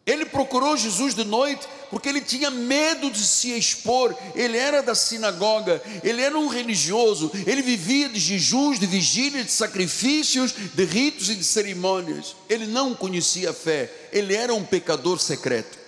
Ele 0.07 0.27
procurou 0.27 0.77
Jesus 0.77 1.15
de 1.15 1.25
noite 1.25 1.67
porque 1.91 2.09
ele 2.09 2.21
tinha 2.21 2.51
medo 2.51 3.11
de 3.11 3.25
se 3.25 3.57
expor. 3.57 4.15
Ele 4.35 4.57
era 4.57 4.83
da 4.83 4.95
sinagoga, 4.95 5.83
ele 6.03 6.21
era 6.21 6.39
um 6.39 6.49
religioso, 6.49 7.31
ele 7.47 7.63
vivia 7.63 8.09
de 8.09 8.21
jejuns, 8.21 8.79
de 8.79 8.87
vigílias, 8.87 9.47
de 9.47 9.53
sacrifícios, 9.53 10.53
de 10.53 10.85
ritos 10.85 11.31
e 11.31 11.35
de 11.35 11.45
cerimônias. 11.45 12.37
Ele 12.49 12.67
não 12.67 12.95
conhecia 12.95 13.51
a 13.51 13.55
fé, 13.55 13.91
ele 14.13 14.35
era 14.35 14.53
um 14.53 14.65
pecador 14.65 15.19
secreto. 15.19 15.79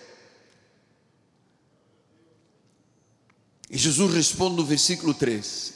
E 3.69 3.77
Jesus 3.77 4.15
responde 4.15 4.57
no 4.57 4.65
versículo 4.65 5.13
3: 5.13 5.76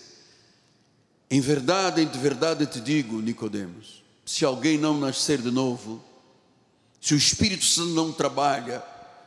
em 1.30 1.40
verdade, 1.40 2.02
em 2.02 2.06
verdade 2.06 2.66
te 2.66 2.80
digo, 2.80 3.20
Nicodemos, 3.20 4.02
se 4.26 4.44
alguém 4.44 4.76
não 4.76 4.98
nascer 4.98 5.40
de 5.40 5.50
novo, 5.50 6.02
se 7.00 7.14
o 7.14 7.16
Espírito 7.16 7.64
Santo 7.64 7.90
não 7.90 8.12
trabalha, 8.12 8.82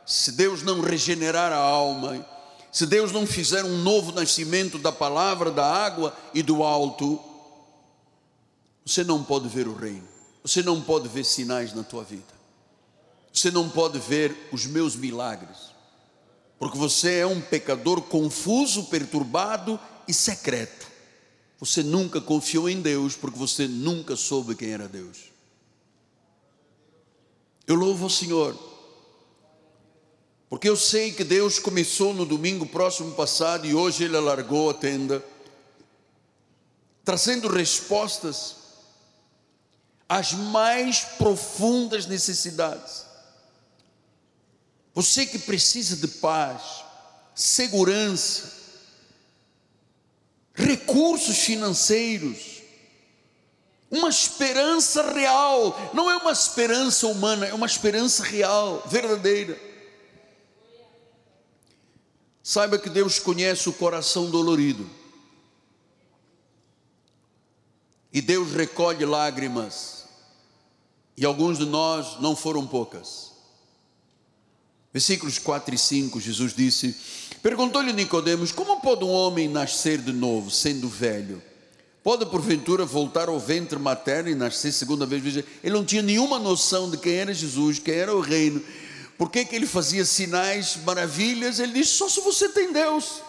se 0.06 0.32
Deus 0.32 0.62
não 0.62 0.80
regenerar 0.80 1.52
a 1.52 1.56
alma, 1.56 2.24
se 2.70 2.86
Deus 2.86 3.10
não 3.10 3.26
fizer 3.26 3.64
um 3.64 3.78
novo 3.78 4.12
nascimento 4.12 4.78
da 4.78 4.92
palavra, 4.92 5.50
da 5.50 5.64
água 5.64 6.14
e 6.34 6.42
do 6.42 6.62
alto, 6.62 7.20
você 8.84 9.02
não 9.02 9.24
pode 9.24 9.48
ver 9.48 9.66
o 9.66 9.74
reino. 9.74 10.06
Você 10.42 10.62
não 10.62 10.80
pode 10.82 11.08
ver 11.08 11.24
sinais 11.24 11.72
na 11.72 11.82
tua 11.82 12.04
vida. 12.04 12.34
Você 13.32 13.50
não 13.50 13.70
pode 13.70 13.98
ver 13.98 14.48
os 14.52 14.66
meus 14.66 14.94
milagres. 14.94 15.72
Porque 16.58 16.76
você 16.76 17.20
é 17.20 17.26
um 17.26 17.40
pecador 17.40 18.02
confuso, 18.02 18.84
perturbado 18.84 19.80
e 20.06 20.12
secreto. 20.12 20.93
Você 21.64 21.82
nunca 21.82 22.20
confiou 22.20 22.68
em 22.68 22.82
Deus 22.82 23.16
porque 23.16 23.38
você 23.38 23.66
nunca 23.66 24.16
soube 24.16 24.54
quem 24.54 24.72
era 24.72 24.86
Deus. 24.86 25.32
Eu 27.66 27.74
louvo 27.74 28.04
o 28.04 28.10
Senhor, 28.10 28.54
porque 30.50 30.68
eu 30.68 30.76
sei 30.76 31.10
que 31.10 31.24
Deus 31.24 31.58
começou 31.58 32.12
no 32.12 32.26
domingo 32.26 32.66
próximo 32.66 33.12
passado 33.12 33.66
e 33.66 33.74
hoje 33.74 34.04
Ele 34.04 34.14
alargou 34.14 34.68
a 34.68 34.74
tenda, 34.74 35.24
trazendo 37.02 37.48
respostas 37.48 38.56
às 40.06 40.34
mais 40.34 41.00
profundas 41.16 42.04
necessidades. 42.04 43.06
Você 44.92 45.24
que 45.24 45.38
precisa 45.38 45.96
de 45.96 46.08
paz, 46.08 46.84
segurança, 47.34 48.63
recursos 50.54 51.38
financeiros, 51.38 52.62
uma 53.90 54.08
esperança 54.08 55.12
real, 55.12 55.90
não 55.92 56.10
é 56.10 56.16
uma 56.16 56.32
esperança 56.32 57.06
humana, 57.06 57.46
é 57.46 57.54
uma 57.54 57.66
esperança 57.66 58.22
real, 58.22 58.82
verdadeira. 58.86 59.60
Saiba 62.42 62.78
que 62.78 62.90
Deus 62.90 63.18
conhece 63.18 63.68
o 63.68 63.72
coração 63.72 64.30
dolorido. 64.30 64.88
E 68.12 68.20
Deus 68.20 68.52
recolhe 68.52 69.04
lágrimas. 69.04 70.04
E 71.16 71.24
alguns 71.24 71.58
de 71.58 71.64
nós 71.64 72.20
não 72.20 72.36
foram 72.36 72.66
poucas. 72.66 73.33
Versículos 74.94 75.40
4 75.40 75.74
e 75.74 75.78
5, 75.78 76.20
Jesus 76.20 76.54
disse: 76.54 76.94
Perguntou-lhe 77.42 77.92
Nicodemos: 77.92 78.52
Como 78.52 78.80
pode 78.80 79.04
um 79.04 79.10
homem 79.10 79.48
nascer 79.48 79.98
de 79.98 80.12
novo, 80.12 80.52
sendo 80.52 80.88
velho? 80.88 81.42
Pode 82.04 82.24
porventura 82.26 82.84
voltar 82.84 83.28
ao 83.28 83.40
ventre 83.40 83.76
materno 83.76 84.30
e 84.30 84.36
nascer 84.36 84.70
segunda 84.70 85.04
vez? 85.04 85.24
Ele 85.36 85.74
não 85.74 85.84
tinha 85.84 86.00
nenhuma 86.00 86.38
noção 86.38 86.88
de 86.88 86.96
quem 86.96 87.14
era 87.14 87.34
Jesus, 87.34 87.80
quem 87.80 87.94
era 87.94 88.14
o 88.14 88.20
reino. 88.20 88.62
Por 89.18 89.30
que, 89.30 89.44
que 89.44 89.56
ele 89.56 89.66
fazia 89.66 90.04
sinais, 90.04 90.76
maravilhas? 90.86 91.58
Ele 91.58 91.72
disse: 91.72 91.92
Só 91.92 92.08
se 92.08 92.20
você 92.20 92.50
tem 92.50 92.72
Deus. 92.72 93.20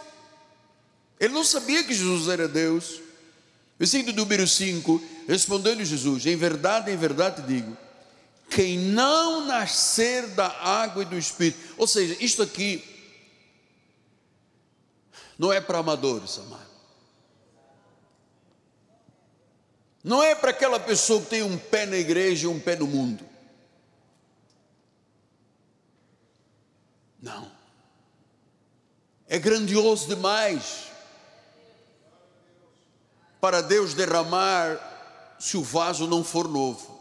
Ele 1.19 1.33
não 1.33 1.43
sabia 1.43 1.83
que 1.83 1.95
Jesus 1.95 2.27
era 2.27 2.47
Deus. 2.47 3.01
Versículo 3.79 4.15
número 4.15 4.47
5: 4.47 5.01
Respondeu-lhe 5.27 5.83
Jesus: 5.83 6.27
Em 6.27 6.35
verdade, 6.35 6.91
em 6.91 6.97
verdade 6.97 7.41
digo, 7.47 7.75
quem 8.49 8.77
não 8.77 9.45
nascer 9.45 10.27
da 10.27 10.47
água 10.47 11.03
e 11.03 11.05
do 11.05 11.17
Espírito. 11.17 11.59
Ou 11.77 11.87
seja, 11.87 12.15
isto 12.19 12.41
aqui 12.41 12.83
não 15.37 15.51
é 15.51 15.59
para 15.59 15.79
amadores, 15.79 16.37
amado. 16.39 16.65
Não 20.03 20.21
é 20.21 20.35
para 20.35 20.51
aquela 20.51 20.79
pessoa 20.79 21.19
que 21.21 21.29
tem 21.29 21.43
um 21.43 21.57
pé 21.57 21.85
na 21.85 21.97
igreja 21.97 22.45
e 22.45 22.47
um 22.47 22.59
pé 22.59 22.75
no 22.75 22.85
mundo. 22.85 23.27
Não. 27.19 27.51
É 29.27 29.39
grandioso 29.39 30.07
demais 30.07 30.91
para 33.41 33.61
Deus 33.61 33.95
derramar 33.95 35.35
se 35.39 35.57
o 35.57 35.63
vaso 35.63 36.07
não 36.07 36.23
for 36.23 36.47
novo. 36.47 36.94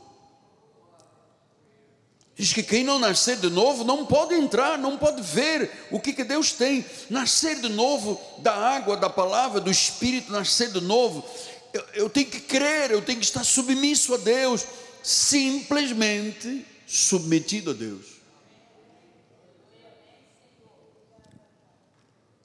Diz 2.36 2.52
que 2.52 2.64
quem 2.64 2.82
não 2.82 2.98
nascer 2.98 3.36
de 3.36 3.48
novo 3.48 3.84
não 3.84 4.04
pode 4.04 4.34
entrar, 4.34 4.76
não 4.76 4.98
pode 4.98 5.22
ver 5.22 5.70
o 5.90 6.00
que, 6.00 6.12
que 6.12 6.24
Deus 6.24 6.52
tem. 6.52 6.84
Nascer 7.08 7.60
de 7.60 7.68
novo 7.68 8.20
da 8.38 8.52
água, 8.52 8.96
da 8.96 9.08
palavra, 9.08 9.60
do 9.60 9.70
Espírito, 9.70 10.32
nascer 10.32 10.72
de 10.72 10.80
novo. 10.80 11.24
Eu, 11.72 11.84
eu 11.94 12.10
tenho 12.10 12.26
que 12.26 12.40
crer, 12.40 12.90
eu 12.90 13.00
tenho 13.00 13.20
que 13.20 13.24
estar 13.24 13.44
submisso 13.44 14.14
a 14.14 14.16
Deus, 14.16 14.64
simplesmente 15.02 16.66
submetido 16.86 17.70
a 17.70 17.74
Deus. 17.74 18.14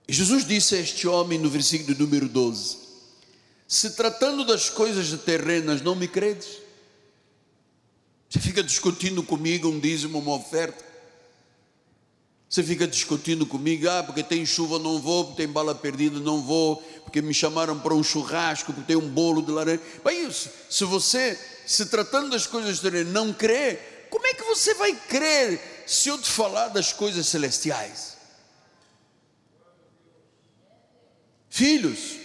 Jesus 0.08 0.45
disse 0.45 0.75
a 0.75 0.80
este 0.80 1.08
homem 1.08 1.39
no 1.39 1.49
versículo 1.49 1.97
número 1.97 2.30
12: 2.30 2.78
Se 3.67 3.91
tratando 3.91 4.45
das 4.45 4.69
coisas 4.69 5.10
terrenas 5.21 5.82
não 5.82 5.95
me 5.95 6.08
credes, 6.08 6.68
você 8.29 8.39
fica 8.39 8.61
discutindo 8.61 9.23
comigo 9.23 9.67
um 9.67 9.79
dízimo, 9.79 10.19
uma 10.19 10.35
oferta. 10.35 10.85
Você 12.47 12.63
fica 12.63 12.87
discutindo 12.87 13.45
comigo, 13.45 13.89
ah, 13.89 14.03
porque 14.03 14.23
tem 14.23 14.45
chuva 14.45 14.77
não 14.77 14.99
vou, 14.99 15.25
porque 15.25 15.43
tem 15.43 15.51
bala 15.51 15.73
perdida 15.73 16.19
não 16.19 16.41
vou, 16.41 16.77
porque 17.03 17.21
me 17.21 17.33
chamaram 17.33 17.79
para 17.79 17.93
um 17.93 18.03
churrasco, 18.03 18.73
porque 18.73 18.87
tem 18.87 18.95
um 18.95 19.09
bolo 19.09 19.41
de 19.41 19.51
laranja. 19.51 19.81
Mas 20.03 20.17
isso, 20.17 20.49
se 20.69 20.83
você, 20.83 21.39
se 21.65 21.87
tratando 21.87 22.29
das 22.29 22.45
coisas 22.45 22.79
terrenas, 22.79 23.11
não 23.11 23.33
crê, 23.33 23.79
como 24.09 24.25
é 24.25 24.33
que 24.33 24.43
você 24.43 24.73
vai 24.75 24.93
crer 24.93 25.83
se 25.87 26.09
eu 26.09 26.17
te 26.19 26.29
falar 26.29 26.69
das 26.69 26.93
coisas 26.93 27.27
celestiais? 27.27 28.17
Filhos, 31.49 32.17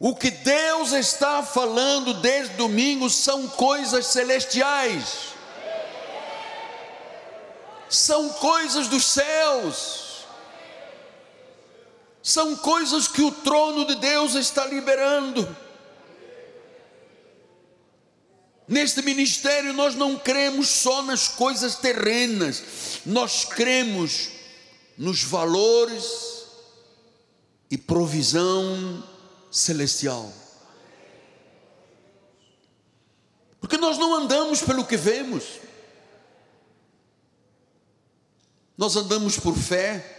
o 0.00 0.14
que 0.14 0.30
Deus 0.30 0.92
está 0.92 1.42
falando 1.42 2.14
desde 2.14 2.54
domingo 2.54 3.10
são 3.10 3.48
coisas 3.48 4.06
celestiais, 4.06 5.34
são 7.88 8.28
coisas 8.28 8.86
dos 8.86 9.04
céus, 9.04 10.24
são 12.22 12.54
coisas 12.54 13.08
que 13.08 13.22
o 13.22 13.32
trono 13.32 13.86
de 13.86 13.96
Deus 13.96 14.34
está 14.34 14.66
liberando. 14.66 15.56
Neste 18.68 19.02
ministério 19.02 19.72
nós 19.72 19.96
não 19.96 20.16
cremos 20.16 20.68
só 20.68 21.02
nas 21.02 21.26
coisas 21.26 21.74
terrenas, 21.74 23.00
nós 23.04 23.44
cremos 23.44 24.28
nos 24.96 25.24
valores 25.24 26.44
e 27.68 27.76
provisão 27.76 29.02
celestial. 29.50 30.32
Porque 33.60 33.76
nós 33.76 33.98
não 33.98 34.14
andamos 34.14 34.62
pelo 34.62 34.84
que 34.84 34.96
vemos, 34.96 35.44
nós 38.76 38.96
andamos 38.96 39.38
por 39.38 39.56
fé. 39.56 40.14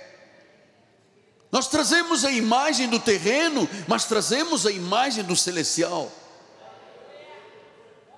Nós 1.51 1.67
trazemos 1.67 2.23
a 2.23 2.31
imagem 2.31 2.87
do 2.87 2.99
terreno, 2.99 3.67
mas 3.87 4.05
trazemos 4.05 4.67
a 4.67 4.71
imagem 4.71 5.23
do 5.23 5.35
celestial. 5.35 6.11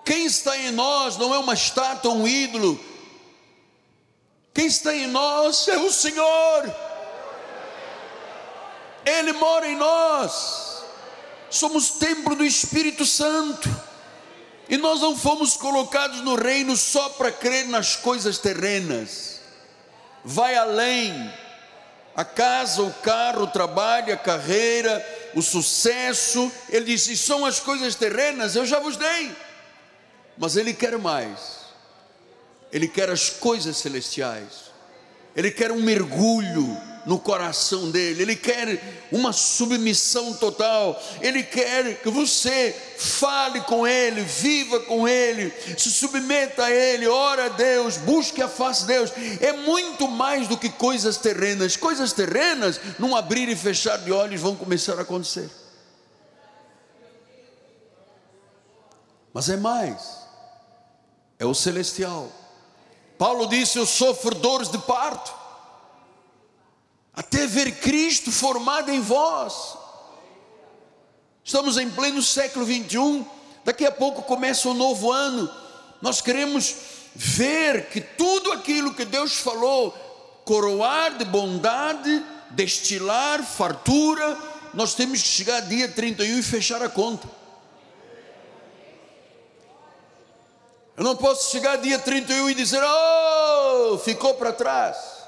Quem 0.03 0.25
está 0.25 0.57
em 0.57 0.71
nós 0.71 1.15
não 1.15 1.33
é 1.33 1.37
uma 1.37 1.53
estátua, 1.53 2.11
um 2.11 2.27
ídolo. 2.27 2.77
Quem 4.53 4.65
está 4.65 4.93
em 4.93 5.07
nós 5.07 5.65
é 5.67 5.77
o 5.77 5.91
Senhor. 5.91 6.75
Ele 9.05 9.31
mora 9.33 9.67
em 9.69 9.77
nós 9.77 10.60
somos 11.51 11.91
templo 11.91 12.35
do 12.35 12.43
Espírito 12.43 13.05
Santo. 13.05 13.69
E 14.69 14.77
nós 14.77 15.01
não 15.01 15.17
fomos 15.17 15.57
colocados 15.57 16.21
no 16.21 16.35
reino 16.35 16.77
só 16.77 17.09
para 17.09 17.31
crer 17.31 17.67
nas 17.67 17.95
coisas 17.95 18.37
terrenas. 18.37 19.41
Vai 20.23 20.55
além. 20.55 21.31
A 22.15 22.23
casa, 22.23 22.81
o 22.81 22.93
carro, 22.93 23.43
o 23.43 23.47
trabalho, 23.47 24.13
a 24.13 24.17
carreira, 24.17 25.05
o 25.35 25.41
sucesso. 25.41 26.49
Ele 26.69 26.85
disse: 26.85 27.17
são 27.17 27.45
as 27.45 27.59
coisas 27.59 27.95
terrenas, 27.95 28.55
eu 28.55 28.65
já 28.65 28.79
vos 28.79 28.95
dei. 28.95 29.35
Mas 30.37 30.55
Ele 30.55 30.73
quer 30.73 30.97
mais. 30.97 31.61
Ele 32.71 32.87
quer 32.87 33.09
as 33.09 33.29
coisas 33.29 33.75
celestiais. 33.75 34.71
Ele 35.35 35.51
quer 35.51 35.71
um 35.71 35.81
mergulho 35.81 36.77
no 37.05 37.19
coração 37.19 37.89
dele, 37.89 38.21
ele 38.21 38.35
quer 38.35 39.07
uma 39.11 39.33
submissão 39.33 40.33
total, 40.33 41.01
ele 41.21 41.43
quer 41.43 42.01
que 42.01 42.09
você 42.09 42.75
fale 42.97 43.61
com 43.61 43.87
ele, 43.87 44.21
viva 44.21 44.79
com 44.81 45.07
ele, 45.07 45.51
se 45.77 45.89
submeta 45.89 46.65
a 46.65 46.71
ele, 46.71 47.07
ora 47.07 47.45
a 47.45 47.49
Deus, 47.49 47.97
busque 47.97 48.41
a 48.41 48.47
face 48.47 48.81
de 48.81 48.87
Deus. 48.87 49.11
É 49.39 49.53
muito 49.53 50.07
mais 50.07 50.47
do 50.47 50.57
que 50.57 50.69
coisas 50.69 51.17
terrenas. 51.17 51.75
Coisas 51.75 52.13
terrenas, 52.13 52.79
num 52.99 53.15
abrir 53.15 53.49
e 53.49 53.55
fechar 53.55 53.97
de 53.97 54.11
olhos, 54.11 54.41
vão 54.41 54.55
começar 54.55 54.97
a 54.97 55.01
acontecer. 55.01 55.49
Mas 59.33 59.49
é 59.49 59.57
mais, 59.57 60.01
é 61.39 61.45
o 61.45 61.53
celestial. 61.53 62.29
Paulo 63.17 63.47
disse: 63.47 63.77
Eu 63.77 63.85
sofro 63.85 64.35
dores 64.35 64.69
de 64.69 64.77
parto 64.79 65.40
até 67.21 67.45
ver 67.45 67.73
Cristo 67.73 68.31
formado 68.31 68.89
em 68.89 68.99
vós. 68.99 69.77
Estamos 71.43 71.77
em 71.77 71.87
pleno 71.87 72.19
século 72.21 72.65
21, 72.65 73.23
daqui 73.63 73.85
a 73.85 73.91
pouco 73.91 74.23
começa 74.23 74.67
um 74.67 74.73
novo 74.73 75.11
ano. 75.11 75.47
Nós 76.01 76.19
queremos 76.19 76.75
ver 77.13 77.89
que 77.89 78.01
tudo 78.01 78.51
aquilo 78.51 78.95
que 78.95 79.05
Deus 79.05 79.35
falou, 79.35 79.91
coroar 80.43 81.15
de 81.15 81.25
bondade, 81.25 82.25
destilar 82.49 83.43
fartura, 83.43 84.35
nós 84.73 84.95
temos 84.95 85.21
que 85.21 85.27
chegar 85.27 85.59
dia 85.61 85.87
31 85.87 86.39
e 86.39 86.43
fechar 86.43 86.81
a 86.81 86.89
conta. 86.89 87.29
Eu 90.97 91.03
não 91.03 91.15
posso 91.15 91.51
chegar 91.51 91.75
dia 91.75 91.99
31 91.99 92.49
e 92.49 92.55
dizer, 92.55 92.81
oh, 92.83 93.99
ficou 93.99 94.33
para 94.33 94.51
trás. 94.51 95.20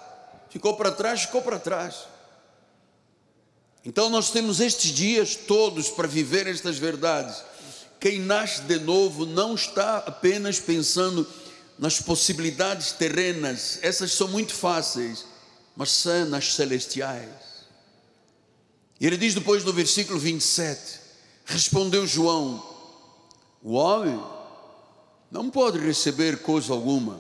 Ficou 0.54 0.76
para 0.76 0.92
trás, 0.92 1.22
ficou 1.22 1.42
para 1.42 1.58
trás. 1.58 1.96
Então 3.84 4.08
nós 4.08 4.30
temos 4.30 4.60
estes 4.60 4.92
dias 4.92 5.36
todos 5.36 5.90
para 5.90 6.08
viver 6.08 6.46
estas 6.46 6.78
verdades. 6.78 7.44
Quem 8.00 8.20
nasce 8.20 8.62
de 8.62 8.78
novo 8.78 9.26
não 9.26 9.56
está 9.56 9.98
apenas 9.98 10.60
pensando 10.60 11.28
nas 11.80 12.00
possibilidades 12.00 12.92
terrenas, 12.92 13.80
essas 13.82 14.12
são 14.12 14.28
muito 14.28 14.54
fáceis, 14.54 15.26
mas 15.76 15.90
são 15.90 16.26
nas 16.26 16.54
celestiais. 16.54 17.66
E 19.00 19.08
ele 19.08 19.18
diz 19.18 19.34
depois 19.34 19.64
no 19.64 19.74
versículo 19.74 20.20
27: 20.20 21.00
Respondeu 21.46 22.06
João: 22.06 22.64
O 23.64 23.74
homem 23.74 24.24
não 25.32 25.50
pode 25.50 25.80
receber 25.80 26.44
coisa 26.44 26.72
alguma 26.74 27.20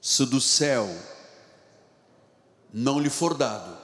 se 0.00 0.24
do 0.24 0.40
céu 0.40 0.88
não 2.74 2.98
lhe 2.98 3.08
for 3.08 3.34
dado. 3.34 3.78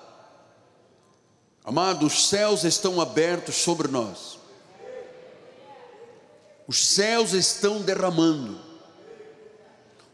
Amado, 1.64 2.04
os 2.04 2.28
céus 2.28 2.64
estão 2.64 3.00
abertos 3.00 3.54
sobre 3.54 3.86
nós. 3.86 4.40
Os 6.66 6.84
céus 6.84 7.32
estão 7.32 7.80
derramando. 7.80 8.60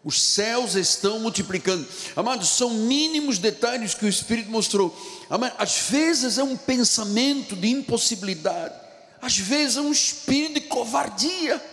Os 0.05 0.21
céus 0.21 0.75
estão 0.75 1.19
multiplicando. 1.21 1.89
Amados, 2.15 2.51
são 2.51 2.71
mínimos 2.71 3.39
detalhes 3.39 3.95
que 3.95 4.05
o 4.05 4.09
Espírito 4.09 4.51
mostrou. 4.51 4.95
Amado, 5.31 5.55
às 5.59 5.79
vezes 5.89 6.37
é 6.37 6.43
um 6.43 6.57
pensamento 6.57 7.57
de 7.57 7.69
impossibilidade. 7.69 8.75
Às 9.23 9.39
vezes 9.39 9.79
é 9.79 9.81
um 9.81 9.91
espírito 9.91 10.55
de 10.55 10.61
covardia. 10.63 11.65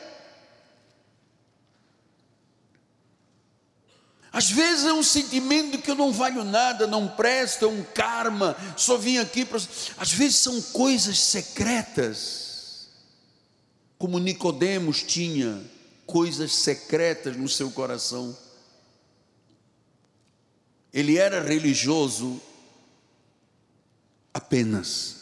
Às 4.34 4.50
vezes 4.50 4.86
é 4.86 4.92
um 4.92 5.04
sentimento 5.04 5.78
que 5.78 5.92
eu 5.92 5.96
não 5.96 6.12
valho 6.12 6.44
nada, 6.44 6.88
não 6.88 7.08
presto, 7.08 7.66
é 7.66 7.68
um 7.68 7.84
karma, 7.84 8.58
só 8.76 8.98
vim 8.98 9.20
aqui 9.20 9.46
para. 9.46 9.60
Às 9.96 10.12
vezes 10.12 10.38
são 10.38 10.60
coisas 10.60 11.20
secretas, 11.20 12.90
como 13.96 14.18
Nicodemos 14.18 15.04
tinha 15.04 15.64
coisas 16.08 16.52
secretas 16.52 17.38
no 17.38 17.48
seu 17.48 17.70
coração. 17.70 18.36
Ele 20.92 21.20
era 21.20 21.40
religioso 21.40 22.42
apenas, 24.34 25.16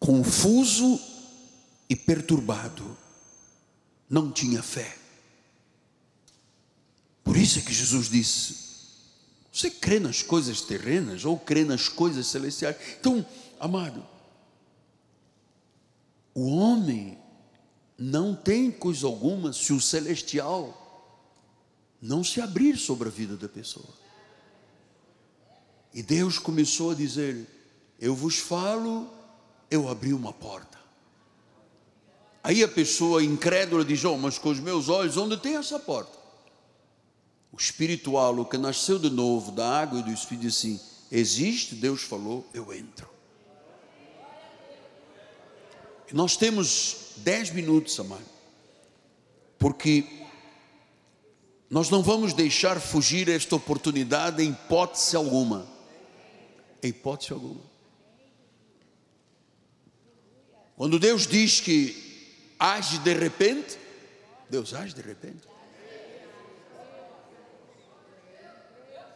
confuso 0.00 1.00
e 1.88 1.94
perturbado. 1.94 2.98
não 4.10 4.32
tinha 4.32 4.60
fé. 4.60 5.05
Por 7.26 7.36
isso 7.36 7.58
é 7.58 7.62
que 7.62 7.74
Jesus 7.74 8.08
disse: 8.08 8.54
Você 9.52 9.68
crê 9.68 9.98
nas 9.98 10.22
coisas 10.22 10.60
terrenas 10.60 11.24
ou 11.24 11.36
crê 11.36 11.64
nas 11.64 11.88
coisas 11.88 12.28
celestiais? 12.28 12.76
Então, 13.00 13.26
amado, 13.58 14.06
o 16.32 16.46
homem 16.46 17.18
não 17.98 18.32
tem 18.32 18.70
coisa 18.70 19.08
alguma 19.08 19.52
se 19.52 19.72
o 19.72 19.80
celestial 19.80 20.84
não 22.00 22.22
se 22.22 22.40
abrir 22.40 22.76
sobre 22.76 23.08
a 23.08 23.10
vida 23.10 23.36
da 23.36 23.48
pessoa. 23.48 23.92
E 25.92 26.04
Deus 26.04 26.38
começou 26.38 26.92
a 26.92 26.94
dizer: 26.94 27.44
Eu 28.00 28.14
vos 28.14 28.38
falo, 28.38 29.10
eu 29.68 29.88
abri 29.88 30.14
uma 30.14 30.32
porta. 30.32 30.78
Aí 32.44 32.62
a 32.62 32.68
pessoa 32.68 33.24
incrédula 33.24 33.84
diz: 33.84 34.04
Oh, 34.04 34.16
mas 34.16 34.38
com 34.38 34.50
os 34.50 34.60
meus 34.60 34.88
olhos, 34.88 35.16
onde 35.16 35.36
tem 35.36 35.56
essa 35.56 35.80
porta? 35.80 36.15
O 37.56 37.58
espiritual, 37.58 38.38
o 38.38 38.44
que 38.44 38.58
nasceu 38.58 38.98
de 38.98 39.08
novo 39.08 39.50
da 39.50 39.66
água 39.80 39.98
e 39.98 40.02
do 40.02 40.10
Espírito, 40.10 40.42
diz 40.42 40.58
assim: 40.58 40.78
Existe, 41.10 41.74
Deus 41.74 42.02
falou, 42.02 42.46
eu 42.52 42.70
entro. 42.70 43.08
E 46.12 46.14
nós 46.14 46.36
temos 46.36 47.14
dez 47.16 47.48
minutos, 47.48 47.98
amado, 47.98 48.26
porque 49.58 50.04
nós 51.70 51.88
não 51.88 52.02
vamos 52.02 52.34
deixar 52.34 52.78
fugir 52.78 53.26
esta 53.30 53.56
oportunidade 53.56 54.42
em 54.42 54.50
hipótese 54.50 55.16
alguma. 55.16 55.66
Em 56.82 56.88
hipótese 56.88 57.32
alguma. 57.32 57.62
Quando 60.76 60.98
Deus 60.98 61.26
diz 61.26 61.58
que 61.58 62.52
age 62.58 62.98
de 62.98 63.14
repente, 63.14 63.78
Deus 64.50 64.74
age 64.74 64.94
de 64.94 65.00
repente. 65.00 65.55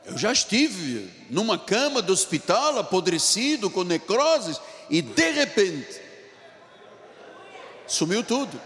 Eu 0.05 0.17
já 0.17 0.33
estive 0.33 1.11
numa 1.29 1.59
cama 1.59 2.01
do 2.01 2.13
hospital, 2.13 2.79
apodrecido, 2.79 3.71
com 3.71 3.85
necroses, 3.85 4.61
e 4.89 5.03
de 5.03 5.31
repente, 5.31 6.01
sumiu 7.87 8.25
tudo. 8.25 8.61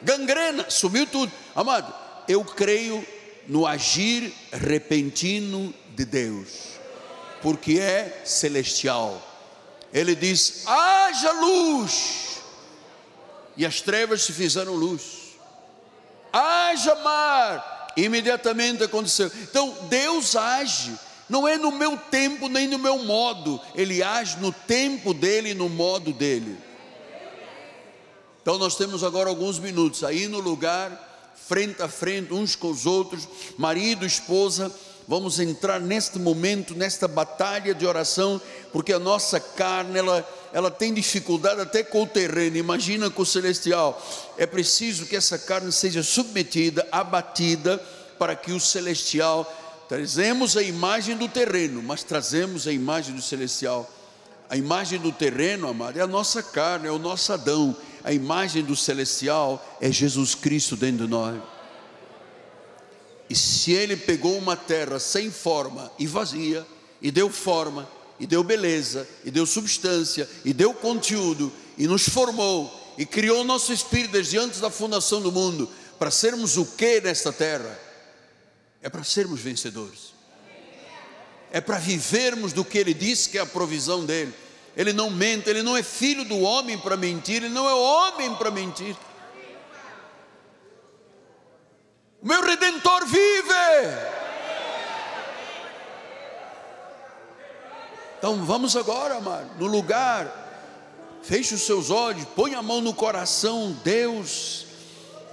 Gangrena, 0.00 0.70
sumiu 0.70 1.06
tudo. 1.06 1.32
Amado, 1.54 1.92
eu 2.28 2.44
creio 2.44 3.04
no 3.46 3.66
agir 3.66 4.32
repentino 4.52 5.74
de 5.90 6.04
Deus, 6.04 6.48
porque 7.42 7.78
é 7.78 8.22
celestial. 8.24 9.20
Ele 9.92 10.14
diz: 10.14 10.66
haja 10.66 11.32
luz, 11.32 12.42
e 13.56 13.66
as 13.66 13.80
trevas 13.80 14.22
se 14.22 14.32
fizeram 14.32 14.74
luz. 14.74 15.24
Haja 16.32 16.94
mar, 16.96 17.73
imediatamente 17.96 18.82
aconteceu. 18.82 19.30
Então 19.42 19.76
Deus 19.88 20.36
age, 20.36 20.92
não 21.28 21.46
é 21.46 21.56
no 21.56 21.72
meu 21.72 21.96
tempo 21.96 22.48
nem 22.48 22.66
no 22.66 22.78
meu 22.78 23.04
modo, 23.04 23.60
Ele 23.74 24.02
age 24.02 24.38
no 24.40 24.52
tempo 24.52 25.14
dele 25.14 25.50
e 25.50 25.54
no 25.54 25.68
modo 25.68 26.12
dele. 26.12 26.56
Então 28.42 28.58
nós 28.58 28.76
temos 28.76 29.02
agora 29.02 29.28
alguns 29.30 29.58
minutos 29.58 30.04
aí 30.04 30.28
no 30.28 30.38
lugar 30.38 31.12
frente 31.46 31.82
a 31.82 31.88
frente, 31.88 32.32
uns 32.32 32.56
com 32.56 32.70
os 32.70 32.86
outros, 32.86 33.28
marido, 33.58 34.06
esposa, 34.06 34.72
vamos 35.06 35.38
entrar 35.38 35.80
neste 35.80 36.18
momento, 36.18 36.74
nesta 36.74 37.06
batalha 37.06 37.74
de 37.74 37.86
oração, 37.86 38.40
porque 38.72 38.92
a 38.92 38.98
nossa 38.98 39.38
carne, 39.38 39.98
ela, 39.98 40.28
ela 40.52 40.70
tem 40.70 40.92
dificuldade 40.92 41.60
até 41.60 41.82
com 41.82 42.02
o 42.02 42.06
terreno, 42.06 42.56
imagina 42.56 43.10
com 43.10 43.22
o 43.22 43.26
celestial. 43.26 44.00
É 44.36 44.46
preciso 44.46 45.06
que 45.06 45.16
essa 45.16 45.38
carne 45.38 45.70
seja 45.72 46.02
submetida, 46.02 46.86
abatida, 46.90 47.78
para 48.18 48.34
que 48.36 48.52
o 48.52 48.60
celestial, 48.60 49.52
trazemos 49.88 50.56
a 50.56 50.62
imagem 50.62 51.16
do 51.16 51.28
terreno, 51.28 51.82
mas 51.82 52.02
trazemos 52.02 52.66
a 52.66 52.72
imagem 52.72 53.14
do 53.14 53.22
celestial. 53.22 53.90
A 54.48 54.56
imagem 54.56 54.98
do 54.98 55.10
terreno, 55.10 55.68
amado, 55.68 55.98
é 55.98 56.02
a 56.02 56.06
nossa 56.06 56.42
carne, 56.42 56.86
é 56.86 56.90
o 56.90 56.98
nosso 56.98 57.32
Adão 57.32 57.76
a 58.04 58.12
imagem 58.12 58.62
do 58.62 58.76
celestial 58.76 59.64
é 59.80 59.90
Jesus 59.90 60.34
Cristo 60.34 60.76
dentro 60.76 61.06
de 61.06 61.10
nós. 61.10 61.42
E 63.34 63.36
se 63.36 63.72
ele 63.72 63.96
pegou 63.96 64.38
uma 64.38 64.56
terra 64.56 65.00
sem 65.00 65.28
forma 65.28 65.90
e 65.98 66.06
vazia, 66.06 66.64
e 67.02 67.10
deu 67.10 67.28
forma, 67.28 67.90
e 68.20 68.28
deu 68.28 68.44
beleza, 68.44 69.08
e 69.24 69.30
deu 69.32 69.44
substância, 69.44 70.30
e 70.44 70.52
deu 70.52 70.72
conteúdo, 70.72 71.52
e 71.76 71.88
nos 71.88 72.08
formou, 72.08 72.72
e 72.96 73.04
criou 73.04 73.40
o 73.40 73.44
nosso 73.44 73.72
espírito 73.72 74.12
desde 74.12 74.38
antes 74.38 74.60
da 74.60 74.70
fundação 74.70 75.20
do 75.20 75.32
mundo, 75.32 75.68
para 75.98 76.12
sermos 76.12 76.56
o 76.56 76.64
que 76.64 77.00
nesta 77.00 77.32
terra? 77.32 77.76
É 78.80 78.88
para 78.88 79.02
sermos 79.02 79.40
vencedores, 79.40 80.14
é 81.50 81.60
para 81.60 81.80
vivermos 81.80 82.52
do 82.52 82.64
que 82.64 82.78
ele 82.78 82.94
disse 82.94 83.30
que 83.30 83.36
é 83.36 83.40
a 83.40 83.46
provisão 83.46 84.06
dele 84.06 84.32
ele 84.76 84.92
não 84.92 85.08
mente, 85.08 85.48
ele 85.48 85.62
não 85.62 85.76
é 85.76 85.82
filho 85.82 86.24
do 86.24 86.40
homem 86.40 86.76
para 86.76 86.96
mentir, 86.96 87.36
ele 87.36 87.48
não 87.48 87.68
é 87.68 87.74
homem 87.74 88.34
para 88.34 88.50
mentir. 88.50 88.96
O 92.24 92.26
meu 92.26 92.42
redentor 92.42 93.04
vive. 93.04 93.52
Então 98.16 98.42
vamos 98.46 98.74
agora, 98.74 99.16
amado, 99.16 99.50
no 99.58 99.66
lugar. 99.66 100.42
Feche 101.22 101.54
os 101.54 101.60
seus 101.60 101.90
olhos, 101.90 102.24
põe 102.34 102.54
a 102.54 102.62
mão 102.62 102.80
no 102.80 102.94
coração, 102.94 103.76
Deus, 103.84 104.64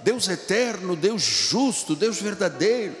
Deus 0.02 0.28
eterno, 0.28 0.94
Deus 0.94 1.22
justo, 1.22 1.96
Deus 1.96 2.20
verdadeiro. 2.20 2.94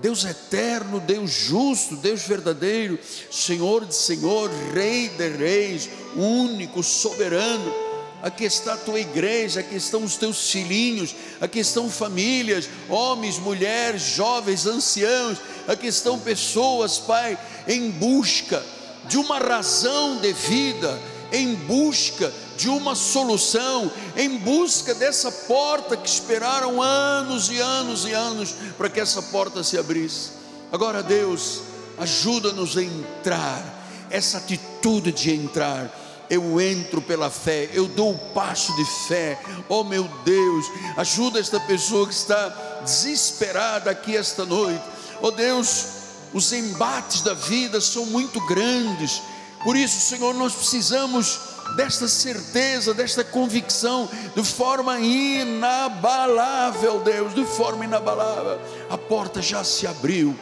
Deus 0.00 0.24
eterno, 0.24 1.00
Deus 1.00 1.30
justo, 1.30 1.96
Deus 1.96 2.22
verdadeiro, 2.22 2.98
Senhor 3.30 3.84
de 3.84 3.94
Senhor, 3.94 4.50
Rei 4.72 5.08
de 5.08 5.28
Reis, 5.28 5.88
único, 6.16 6.82
soberano. 6.84 7.91
Aqui 8.22 8.44
está 8.44 8.74
a 8.74 8.78
tua 8.78 9.00
igreja, 9.00 9.60
aqui 9.60 9.74
estão 9.74 10.04
os 10.04 10.16
teus 10.16 10.48
filhinhos, 10.48 11.12
aqui 11.40 11.58
estão 11.58 11.90
famílias, 11.90 12.68
homens, 12.88 13.36
mulheres, 13.36 14.00
jovens, 14.00 14.64
anciãos, 14.64 15.38
aqui 15.66 15.88
estão 15.88 16.16
pessoas, 16.20 16.98
Pai, 16.98 17.36
em 17.66 17.90
busca 17.90 18.62
de 19.08 19.18
uma 19.18 19.38
razão 19.38 20.18
de 20.18 20.32
vida, 20.32 21.00
em 21.32 21.54
busca 21.54 22.32
de 22.56 22.68
uma 22.68 22.94
solução, 22.94 23.90
em 24.16 24.38
busca 24.38 24.94
dessa 24.94 25.32
porta 25.32 25.96
que 25.96 26.08
esperaram 26.08 26.80
anos 26.80 27.50
e 27.50 27.58
anos 27.58 28.04
e 28.04 28.12
anos 28.12 28.54
para 28.78 28.88
que 28.88 29.00
essa 29.00 29.20
porta 29.20 29.64
se 29.64 29.76
abrisse. 29.76 30.30
Agora, 30.70 31.02
Deus, 31.02 31.62
ajuda-nos 31.98 32.76
a 32.76 32.82
entrar, 32.82 33.88
essa 34.10 34.38
atitude 34.38 35.10
de 35.10 35.32
entrar. 35.32 36.01
Eu 36.32 36.58
entro 36.58 37.02
pela 37.02 37.28
fé, 37.28 37.68
eu 37.74 37.86
dou 37.86 38.12
o 38.12 38.18
passo 38.32 38.74
de 38.74 38.86
fé. 39.06 39.38
Oh 39.68 39.84
meu 39.84 40.04
Deus, 40.24 40.64
ajuda 40.96 41.38
esta 41.38 41.60
pessoa 41.60 42.08
que 42.08 42.14
está 42.14 42.48
desesperada 42.82 43.90
aqui 43.90 44.16
esta 44.16 44.42
noite. 44.42 44.82
Oh 45.20 45.30
Deus, 45.30 45.88
os 46.32 46.50
embates 46.54 47.20
da 47.20 47.34
vida 47.34 47.82
são 47.82 48.06
muito 48.06 48.40
grandes. 48.46 49.20
Por 49.62 49.76
isso, 49.76 50.00
Senhor, 50.00 50.32
nós 50.32 50.54
precisamos 50.54 51.38
desta 51.76 52.08
certeza, 52.08 52.94
desta 52.94 53.22
convicção, 53.22 54.08
de 54.34 54.42
forma 54.42 54.98
inabalável, 55.00 57.00
Deus, 57.00 57.34
de 57.34 57.44
forma 57.44 57.84
inabalável. 57.84 58.58
A 58.88 58.96
porta 58.96 59.42
já 59.42 59.62
se 59.62 59.86
abriu, 59.86 60.34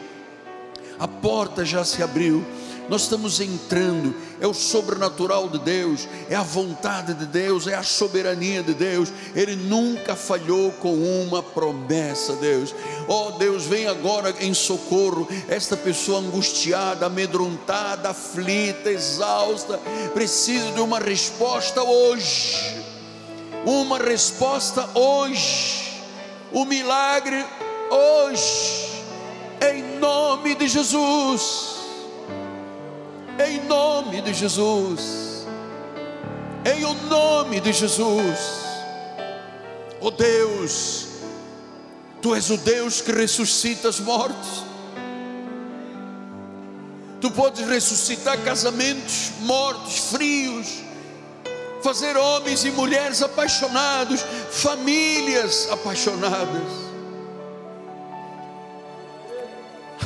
a 0.97 1.05
porta 1.05 1.65
já 1.65 1.83
se 1.83 2.01
abriu 2.01 2.45
nós 2.91 3.03
estamos 3.03 3.39
entrando, 3.39 4.13
é 4.41 4.45
o 4.45 4.53
sobrenatural 4.53 5.47
de 5.47 5.59
Deus, 5.59 6.09
é 6.29 6.35
a 6.35 6.43
vontade 6.43 7.13
de 7.13 7.25
Deus, 7.25 7.65
é 7.65 7.73
a 7.73 7.83
soberania 7.83 8.61
de 8.61 8.73
Deus. 8.73 9.13
Ele 9.33 9.55
nunca 9.55 10.13
falhou 10.13 10.73
com 10.73 10.93
uma 10.93 11.41
promessa, 11.41 12.33
Deus. 12.33 12.75
Oh 13.07 13.31
Deus, 13.39 13.63
vem 13.63 13.87
agora 13.87 14.35
em 14.41 14.53
socorro 14.53 15.25
esta 15.47 15.77
pessoa 15.77 16.19
angustiada, 16.19 17.05
amedrontada, 17.05 18.09
aflita, 18.09 18.91
exausta, 18.91 19.79
precisa 20.13 20.73
de 20.73 20.81
uma 20.81 20.99
resposta 20.99 21.81
hoje. 21.81 22.83
Uma 23.65 23.99
resposta 23.99 24.89
hoje. 24.93 26.03
O 26.51 26.65
milagre 26.65 27.45
hoje. 27.89 29.01
Em 29.61 29.97
nome 29.97 30.55
de 30.55 30.67
Jesus 30.67 31.80
em 33.47 33.63
nome 33.65 34.21
de 34.21 34.33
Jesus, 34.33 35.45
em 36.65 36.85
o 36.85 36.93
nome 37.09 37.59
de 37.59 37.73
Jesus, 37.73 38.39
oh 39.99 40.11
Deus, 40.11 41.07
Tu 42.21 42.35
és 42.35 42.49
o 42.51 42.57
Deus 42.57 43.01
que 43.01 43.11
ressuscita 43.11 43.89
os 43.89 43.99
mortos, 43.99 44.63
Tu 47.19 47.29
podes 47.29 47.67
ressuscitar 47.67 48.37
casamentos 48.43 49.31
mortos, 49.41 49.97
frios, 50.11 50.81
fazer 51.83 52.17
homens 52.17 52.65
e 52.65 52.71
mulheres 52.71 53.21
apaixonados, 53.21 54.21
famílias 54.49 55.67
apaixonadas. 55.71 56.81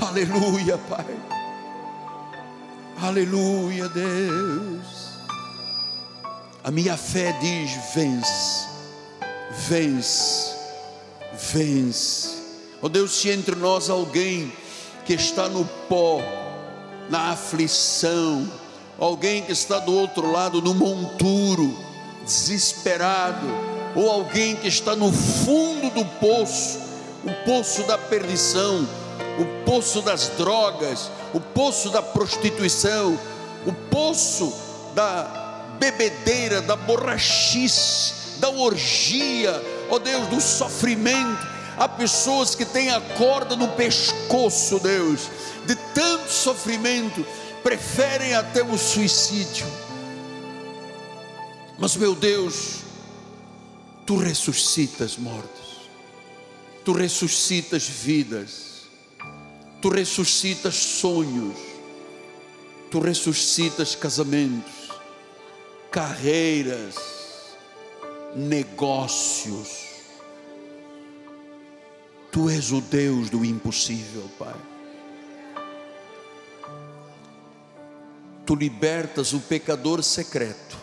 Aleluia, 0.01 0.77
Pai. 0.89 1.05
Aleluia, 3.01 3.89
Deus. 3.89 5.05
A 6.63 6.71
minha 6.71 6.95
fé 6.95 7.33
diz: 7.41 7.71
vence, 7.93 8.67
vence, 9.67 10.55
vence. 11.51 12.29
Oh 12.81 12.89
Deus, 12.89 13.11
se 13.19 13.29
entre 13.29 13.55
nós 13.55 13.89
alguém 13.89 14.51
que 15.05 15.13
está 15.13 15.49
no 15.49 15.65
pó, 15.89 16.21
na 17.09 17.31
aflição, 17.31 18.49
alguém 18.97 19.43
que 19.43 19.51
está 19.51 19.79
do 19.79 19.93
outro 19.93 20.31
lado 20.31 20.61
no 20.61 20.73
monturo, 20.73 21.77
desesperado, 22.23 23.45
ou 23.95 24.09
alguém 24.09 24.55
que 24.55 24.67
está 24.67 24.95
no 24.95 25.11
fundo 25.11 25.89
do 25.89 26.05
poço, 26.19 26.79
o 27.23 27.45
poço 27.45 27.83
da 27.83 27.97
perdição, 27.97 28.87
o 29.39 29.65
poço 29.65 30.01
das 30.01 30.29
drogas, 30.29 31.11
o 31.33 31.39
poço 31.39 31.89
da 31.89 32.01
prostituição, 32.01 33.19
o 33.65 33.73
poço 33.73 34.53
da 34.93 35.45
bebedeira, 35.79 36.61
da 36.61 36.75
borrachice, 36.75 38.39
da 38.39 38.49
orgia, 38.49 39.61
ó 39.89 39.99
Deus, 39.99 40.27
do 40.27 40.41
sofrimento. 40.41 41.55
Há 41.77 41.89
pessoas 41.89 42.55
que 42.55 42.63
têm 42.63 42.89
a 42.89 43.01
corda 43.01 43.55
no 43.55 43.67
pescoço, 43.69 44.79
Deus, 44.79 45.29
de 45.65 45.75
tanto 45.93 46.31
sofrimento, 46.31 47.25
preferem 47.61 48.33
até 48.33 48.63
o 48.63 48.77
suicídio. 48.77 49.65
Mas, 51.77 51.95
meu 51.97 52.15
Deus, 52.15 52.77
tu 54.05 54.15
ressuscitas 54.17 55.17
mortos, 55.17 55.89
tu 56.85 56.93
ressuscitas 56.93 57.83
vidas, 57.83 58.74
tu 59.85 59.91
ressuscitas 59.91 60.73
sonhos, 60.73 61.59
tu 62.89 62.99
ressuscitas 62.99 63.95
casamentos, 63.95 64.89
carreiras, 65.91 66.95
negócios. 68.35 69.85
Tu 72.31 72.49
és 72.49 72.71
o 72.71 72.81
Deus 72.81 73.29
do 73.29 73.45
impossível, 73.45 74.27
Pai. 74.39 74.55
Tu 78.43 78.55
libertas 78.55 79.33
o 79.33 79.39
pecador 79.39 80.01
secreto. 80.03 80.75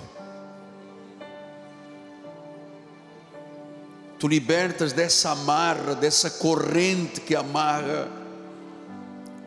Tu 4.16 4.28
libertas 4.28 4.92
dessa 4.92 5.32
amarra, 5.32 5.96
dessa 5.96 6.30
corrente 6.30 7.20
que 7.20 7.34
amarra. 7.34 8.21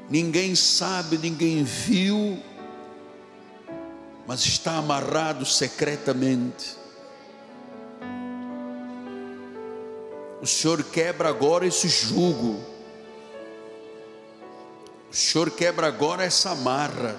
Ninguém 0.10 0.56
sabe, 0.56 1.18
ninguém 1.18 1.64
viu, 1.64 2.40
mas 4.28 4.46
está 4.46 4.78
amarrado 4.78 5.46
secretamente. 5.46 6.78
O 10.42 10.46
Senhor 10.48 10.84
quebra 10.84 11.30
agora 11.30 11.66
esse 11.66 11.88
jugo. 11.88 12.64
O 15.12 15.16
Senhor 15.16 15.50
quebra 15.50 15.88
agora 15.88 16.24
essa 16.24 16.52
amarra. 16.52 17.16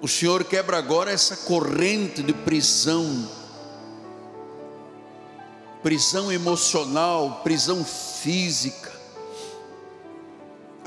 O 0.00 0.08
Senhor 0.08 0.44
quebra 0.44 0.78
agora 0.78 1.10
essa 1.10 1.36
corrente 1.36 2.22
de 2.22 2.32
prisão, 2.32 3.28
prisão 5.82 6.32
emocional, 6.32 7.42
prisão 7.42 7.84
física, 7.84 8.89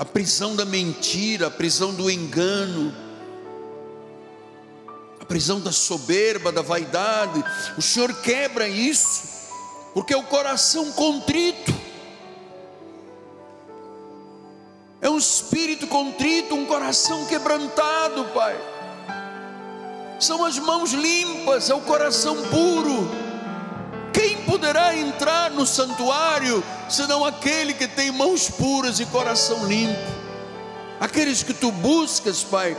a 0.04 0.06
prisão 0.06 0.54
da 0.54 0.66
mentira, 0.66 1.48
a 1.48 1.50
prisão 1.50 1.94
do 1.94 2.12
engano, 2.12 2.94
a 5.18 5.24
prisão 5.24 5.62
da 5.62 5.72
soberba, 5.72 6.52
da 6.52 6.62
vaidade. 6.62 7.42
O 7.78 7.82
Senhor 7.82 8.14
quebra 8.22 8.68
isso, 8.68 9.50
porque 9.94 10.14
o 10.14 10.24
coração 10.24 10.92
contrito 10.92 11.74
é 15.00 15.10
um 15.10 15.18
espírito 15.18 15.88
contrito, 15.88 16.54
um 16.54 16.66
coração 16.66 17.26
quebrantado, 17.26 18.26
Pai 18.34 18.74
são 20.20 20.46
as 20.46 20.58
mãos 20.58 20.94
limpas, 20.94 21.70
é 21.70 21.76
o 21.76 21.82
coração 21.82 22.36
puro. 22.44 23.23
Poderá 24.54 24.96
entrar 24.96 25.50
no 25.50 25.66
santuário 25.66 26.64
senão 26.88 27.26
aquele 27.26 27.74
que 27.74 27.88
tem 27.88 28.12
mãos 28.12 28.52
puras 28.52 29.00
e 29.00 29.06
coração 29.08 29.66
limpo? 29.66 30.00
Aqueles 31.00 31.42
que 31.42 31.56
tu 31.56 31.72
buscas, 31.72 32.44
Pai, 32.44 32.78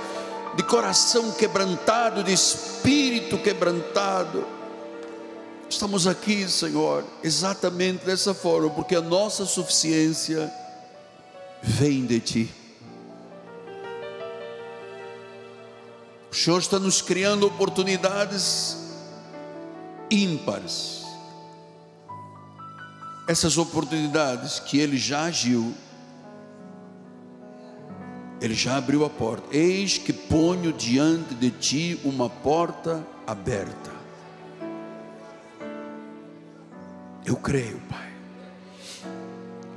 de 0.54 0.62
coração 0.62 1.32
quebrantado, 1.32 2.22
de 2.22 2.32
espírito 2.32 3.36
quebrantado. 3.38 4.46
Estamos 5.68 6.06
aqui, 6.06 6.48
Senhor, 6.48 7.02
exatamente 7.24 8.06
dessa 8.06 8.32
forma, 8.32 8.70
porque 8.70 8.94
a 8.94 9.02
nossa 9.02 9.44
suficiência 9.44 10.54
vem 11.60 12.06
de 12.06 12.20
Ti. 12.20 12.54
O 16.30 16.34
Senhor 16.36 16.60
está 16.60 16.78
nos 16.78 17.02
criando 17.02 17.44
oportunidades 17.48 18.76
ímpares. 20.08 21.03
Essas 23.26 23.56
oportunidades 23.56 24.58
que 24.58 24.78
Ele 24.78 24.96
já 24.96 25.24
agiu, 25.24 25.74
Ele 28.40 28.54
já 28.54 28.76
abriu 28.76 29.04
a 29.04 29.10
porta. 29.10 29.54
Eis 29.56 29.98
que 29.98 30.12
ponho 30.12 30.72
diante 30.72 31.34
de 31.34 31.50
ti 31.50 32.00
uma 32.04 32.28
porta 32.28 33.04
aberta. 33.26 33.92
Eu 37.24 37.36
creio, 37.36 37.80
Pai. 37.88 38.12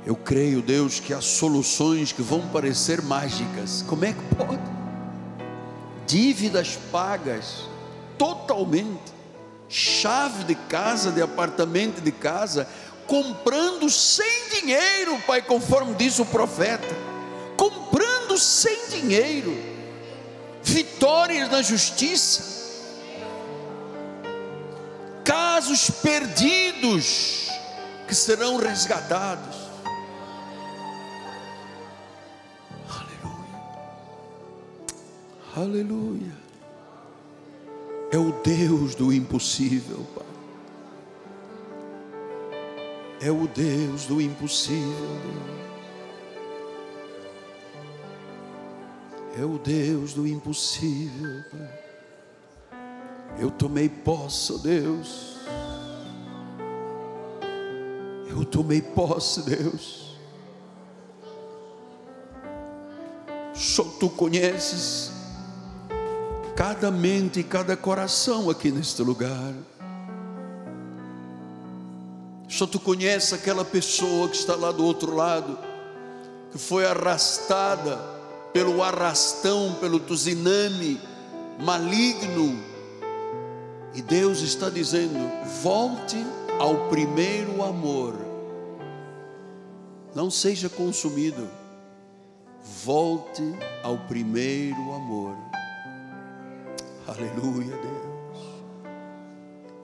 Eu 0.04 0.14
creio, 0.14 0.60
Deus, 0.60 1.00
que 1.00 1.14
há 1.14 1.20
soluções 1.20 2.12
que 2.12 2.22
vão 2.22 2.46
parecer 2.48 3.00
mágicas. 3.00 3.82
Como 3.86 4.04
é 4.04 4.12
que 4.12 4.34
pode? 4.34 4.78
dívidas 6.08 6.78
pagas 6.90 7.68
totalmente, 8.16 9.12
chave 9.68 10.42
de 10.44 10.54
casa, 10.54 11.12
de 11.12 11.20
apartamento 11.20 12.00
de 12.00 12.10
casa, 12.10 12.66
comprando 13.08 13.88
sem 13.88 14.50
dinheiro, 14.60 15.18
Pai, 15.26 15.40
conforme 15.40 15.94
diz 15.94 16.18
o 16.18 16.26
profeta, 16.26 16.94
comprando 17.56 18.38
sem 18.38 18.88
dinheiro, 18.90 19.56
vitórias 20.62 21.50
na 21.50 21.62
justiça, 21.62 22.58
casos 25.24 25.90
perdidos 25.90 27.48
que 28.06 28.14
serão 28.14 28.58
resgatados. 28.58 29.56
Aleluia. 35.56 36.36
É 38.12 38.16
o 38.16 38.30
Deus 38.42 38.94
do 38.94 39.12
impossível, 39.12 40.06
Pai. 40.14 40.27
É 43.20 43.30
o 43.30 43.48
Deus 43.48 44.06
do 44.06 44.20
impossível. 44.20 45.18
É 49.36 49.44
o 49.44 49.58
Deus 49.58 50.14
do 50.14 50.26
impossível. 50.26 51.44
Eu 53.38 53.50
tomei 53.50 53.88
posse, 53.88 54.58
Deus. 54.62 55.36
Eu 58.28 58.44
tomei 58.44 58.80
posse, 58.80 59.42
Deus. 59.42 60.16
Só 63.54 63.82
tu 63.82 64.08
conheces 64.10 65.10
cada 66.54 66.90
mente 66.90 67.40
e 67.40 67.44
cada 67.44 67.76
coração 67.76 68.50
aqui 68.50 68.70
neste 68.70 69.02
lugar. 69.02 69.54
Só 72.58 72.66
tu 72.66 72.80
conhece 72.80 73.36
aquela 73.36 73.64
pessoa 73.64 74.28
que 74.28 74.34
está 74.34 74.56
lá 74.56 74.72
do 74.72 74.84
outro 74.84 75.14
lado, 75.14 75.56
que 76.50 76.58
foi 76.58 76.84
arrastada 76.84 77.96
pelo 78.52 78.82
arrastão, 78.82 79.76
pelo 79.80 80.00
tuziname 80.00 81.00
maligno. 81.60 82.60
E 83.94 84.02
Deus 84.02 84.40
está 84.40 84.68
dizendo: 84.68 85.14
volte 85.62 86.16
ao 86.58 86.88
primeiro 86.88 87.62
amor. 87.62 88.16
Não 90.12 90.28
seja 90.28 90.68
consumido. 90.68 91.48
Volte 92.84 93.54
ao 93.84 93.96
primeiro 93.98 94.94
amor. 94.94 95.36
Aleluia, 97.06 97.76
Deus. 97.76 98.44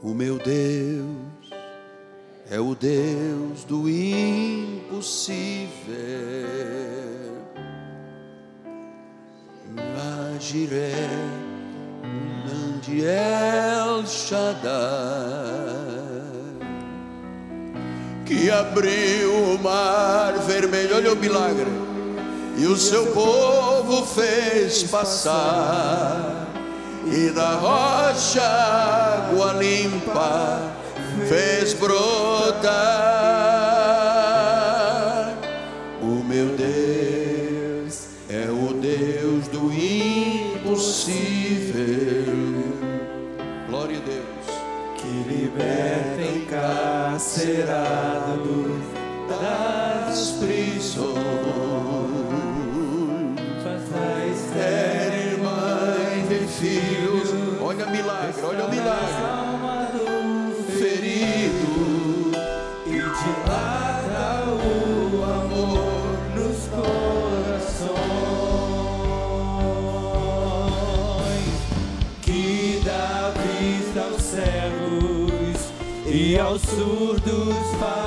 O 0.02 0.08
meu 0.08 0.38
Deus 0.38 1.33
é 2.50 2.60
o 2.60 2.74
Deus 2.74 3.64
do 3.64 3.88
impossível. 3.88 5.24
Agiré, 10.36 11.08
Nandiel 12.46 14.06
Shaddai, 14.06 14.74
que 18.26 18.50
abriu 18.50 19.54
o 19.54 19.58
mar 19.62 20.34
vermelho, 20.46 20.96
olha 20.96 21.12
o 21.12 21.16
milagre, 21.16 21.70
e 22.58 22.66
o 22.66 22.76
seu 22.76 23.06
povo 23.12 24.04
fez 24.06 24.82
passar, 24.84 26.46
e 27.06 27.30
da 27.30 27.54
rocha 27.54 28.42
água 28.42 29.54
limpa 29.54 30.73
fez 31.28 31.74
brotar. 31.74 32.74
O 36.02 36.22
meu 36.24 36.48
Deus 36.56 38.08
é 38.28 38.48
o 38.50 38.74
Deus 38.74 39.48
do 39.48 39.72
impossível. 39.72 41.14
Glória 43.68 43.98
a 43.98 44.00
Deus. 44.00 44.24
que 44.96 45.08
liberta 45.28 46.22
encarcerado 46.36 47.64
Das 49.28 50.30
prisões. 50.32 51.14
faz 53.90 54.38
Estéril 54.44 55.38
mãe 55.42 56.26
de 56.28 56.38
filhos. 56.46 57.28
Olha 57.60 57.86
o 57.86 57.90
milagre, 57.90 58.42
olha 58.42 58.64
o 58.64 58.70
milagre. 58.70 59.33
Aos 76.38 76.62
surdos 76.62 77.54
faz 77.78 78.03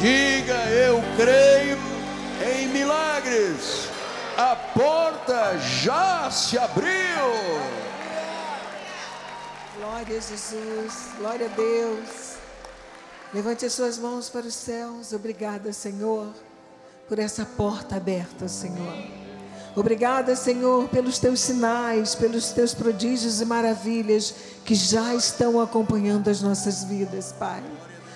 Diga 0.00 0.54
eu 0.70 1.02
creio 1.16 1.78
em 2.46 2.68
milagres. 2.68 3.88
A 4.36 4.54
porta 4.54 5.58
já 5.58 6.30
se 6.30 6.58
abriu. 6.58 6.84
Glória 9.78 10.18
a 10.18 10.20
Jesus, 10.20 11.08
glória 11.18 11.46
a 11.46 11.56
Deus. 11.56 12.23
Levante 13.34 13.66
as 13.66 13.72
suas 13.72 13.98
mãos 13.98 14.28
para 14.28 14.46
os 14.46 14.54
céus. 14.54 15.12
Obrigada, 15.12 15.72
Senhor, 15.72 16.28
por 17.08 17.18
essa 17.18 17.44
porta 17.44 17.96
aberta, 17.96 18.46
Senhor. 18.46 18.94
Obrigada, 19.74 20.36
Senhor, 20.36 20.88
pelos 20.88 21.18
teus 21.18 21.40
sinais, 21.40 22.14
pelos 22.14 22.52
teus 22.52 22.72
prodígios 22.74 23.40
e 23.40 23.44
maravilhas 23.44 24.32
que 24.64 24.76
já 24.76 25.12
estão 25.16 25.60
acompanhando 25.60 26.30
as 26.30 26.40
nossas 26.42 26.84
vidas, 26.84 27.34
Pai. 27.36 27.60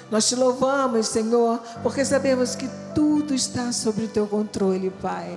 Nós 0.08 0.28
te 0.28 0.36
louvamos, 0.36 1.08
Senhor, 1.08 1.60
porque 1.82 2.04
sabemos 2.04 2.54
que 2.54 2.70
tudo 2.94 3.34
está 3.34 3.72
sob 3.72 4.04
o 4.04 4.08
teu 4.08 4.28
controle, 4.28 4.88
Pai. 5.02 5.36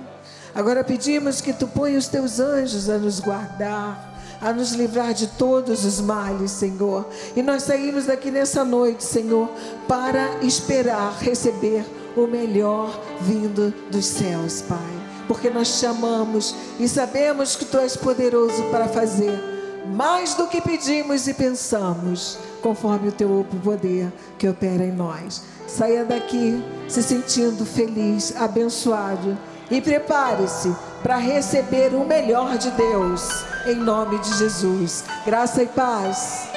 Agora 0.54 0.84
pedimos 0.84 1.40
que 1.40 1.52
tu 1.52 1.66
ponha 1.66 1.98
os 1.98 2.06
teus 2.06 2.38
anjos 2.38 2.88
a 2.88 2.98
nos 2.98 3.18
guardar, 3.18 4.11
a 4.42 4.52
nos 4.52 4.72
livrar 4.72 5.14
de 5.14 5.28
todos 5.28 5.84
os 5.84 6.00
males, 6.00 6.50
Senhor. 6.50 7.06
E 7.36 7.42
nós 7.42 7.62
saímos 7.62 8.06
daqui 8.06 8.30
nessa 8.30 8.64
noite, 8.64 9.04
Senhor, 9.04 9.48
para 9.86 10.38
esperar 10.42 11.16
receber 11.20 11.84
o 12.16 12.26
melhor 12.26 13.00
vindo 13.20 13.72
dos 13.90 14.04
céus, 14.04 14.62
Pai. 14.62 14.78
Porque 15.28 15.48
nós 15.48 15.78
te 15.78 15.86
amamos 15.86 16.54
e 16.78 16.88
sabemos 16.88 17.54
que 17.54 17.64
tu 17.64 17.78
és 17.78 17.96
poderoso 17.96 18.62
para 18.64 18.88
fazer 18.88 19.52
mais 19.86 20.34
do 20.34 20.46
que 20.46 20.60
pedimos 20.60 21.26
e 21.26 21.34
pensamos, 21.34 22.38
conforme 22.60 23.08
o 23.08 23.12
teu 23.12 23.44
poder 23.62 24.12
que 24.38 24.48
opera 24.48 24.84
em 24.84 24.92
nós. 24.92 25.42
Saia 25.66 26.04
daqui 26.04 26.62
se 26.88 27.02
sentindo 27.02 27.64
feliz, 27.64 28.34
abençoado 28.36 29.36
e 29.70 29.80
prepare-se 29.80 30.74
para 31.02 31.16
receber 31.16 31.94
o 31.94 32.04
melhor 32.04 32.58
de 32.58 32.70
Deus, 32.72 33.44
em 33.66 33.76
nome 33.76 34.18
de 34.18 34.36
Jesus. 34.38 35.04
Graça 35.24 35.62
e 35.62 35.66
paz. 35.66 36.48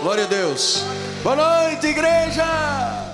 Glória 0.00 0.24
a 0.24 0.26
Deus. 0.26 0.84
Boa 1.22 1.36
noite, 1.36 1.86
igreja. 1.86 3.11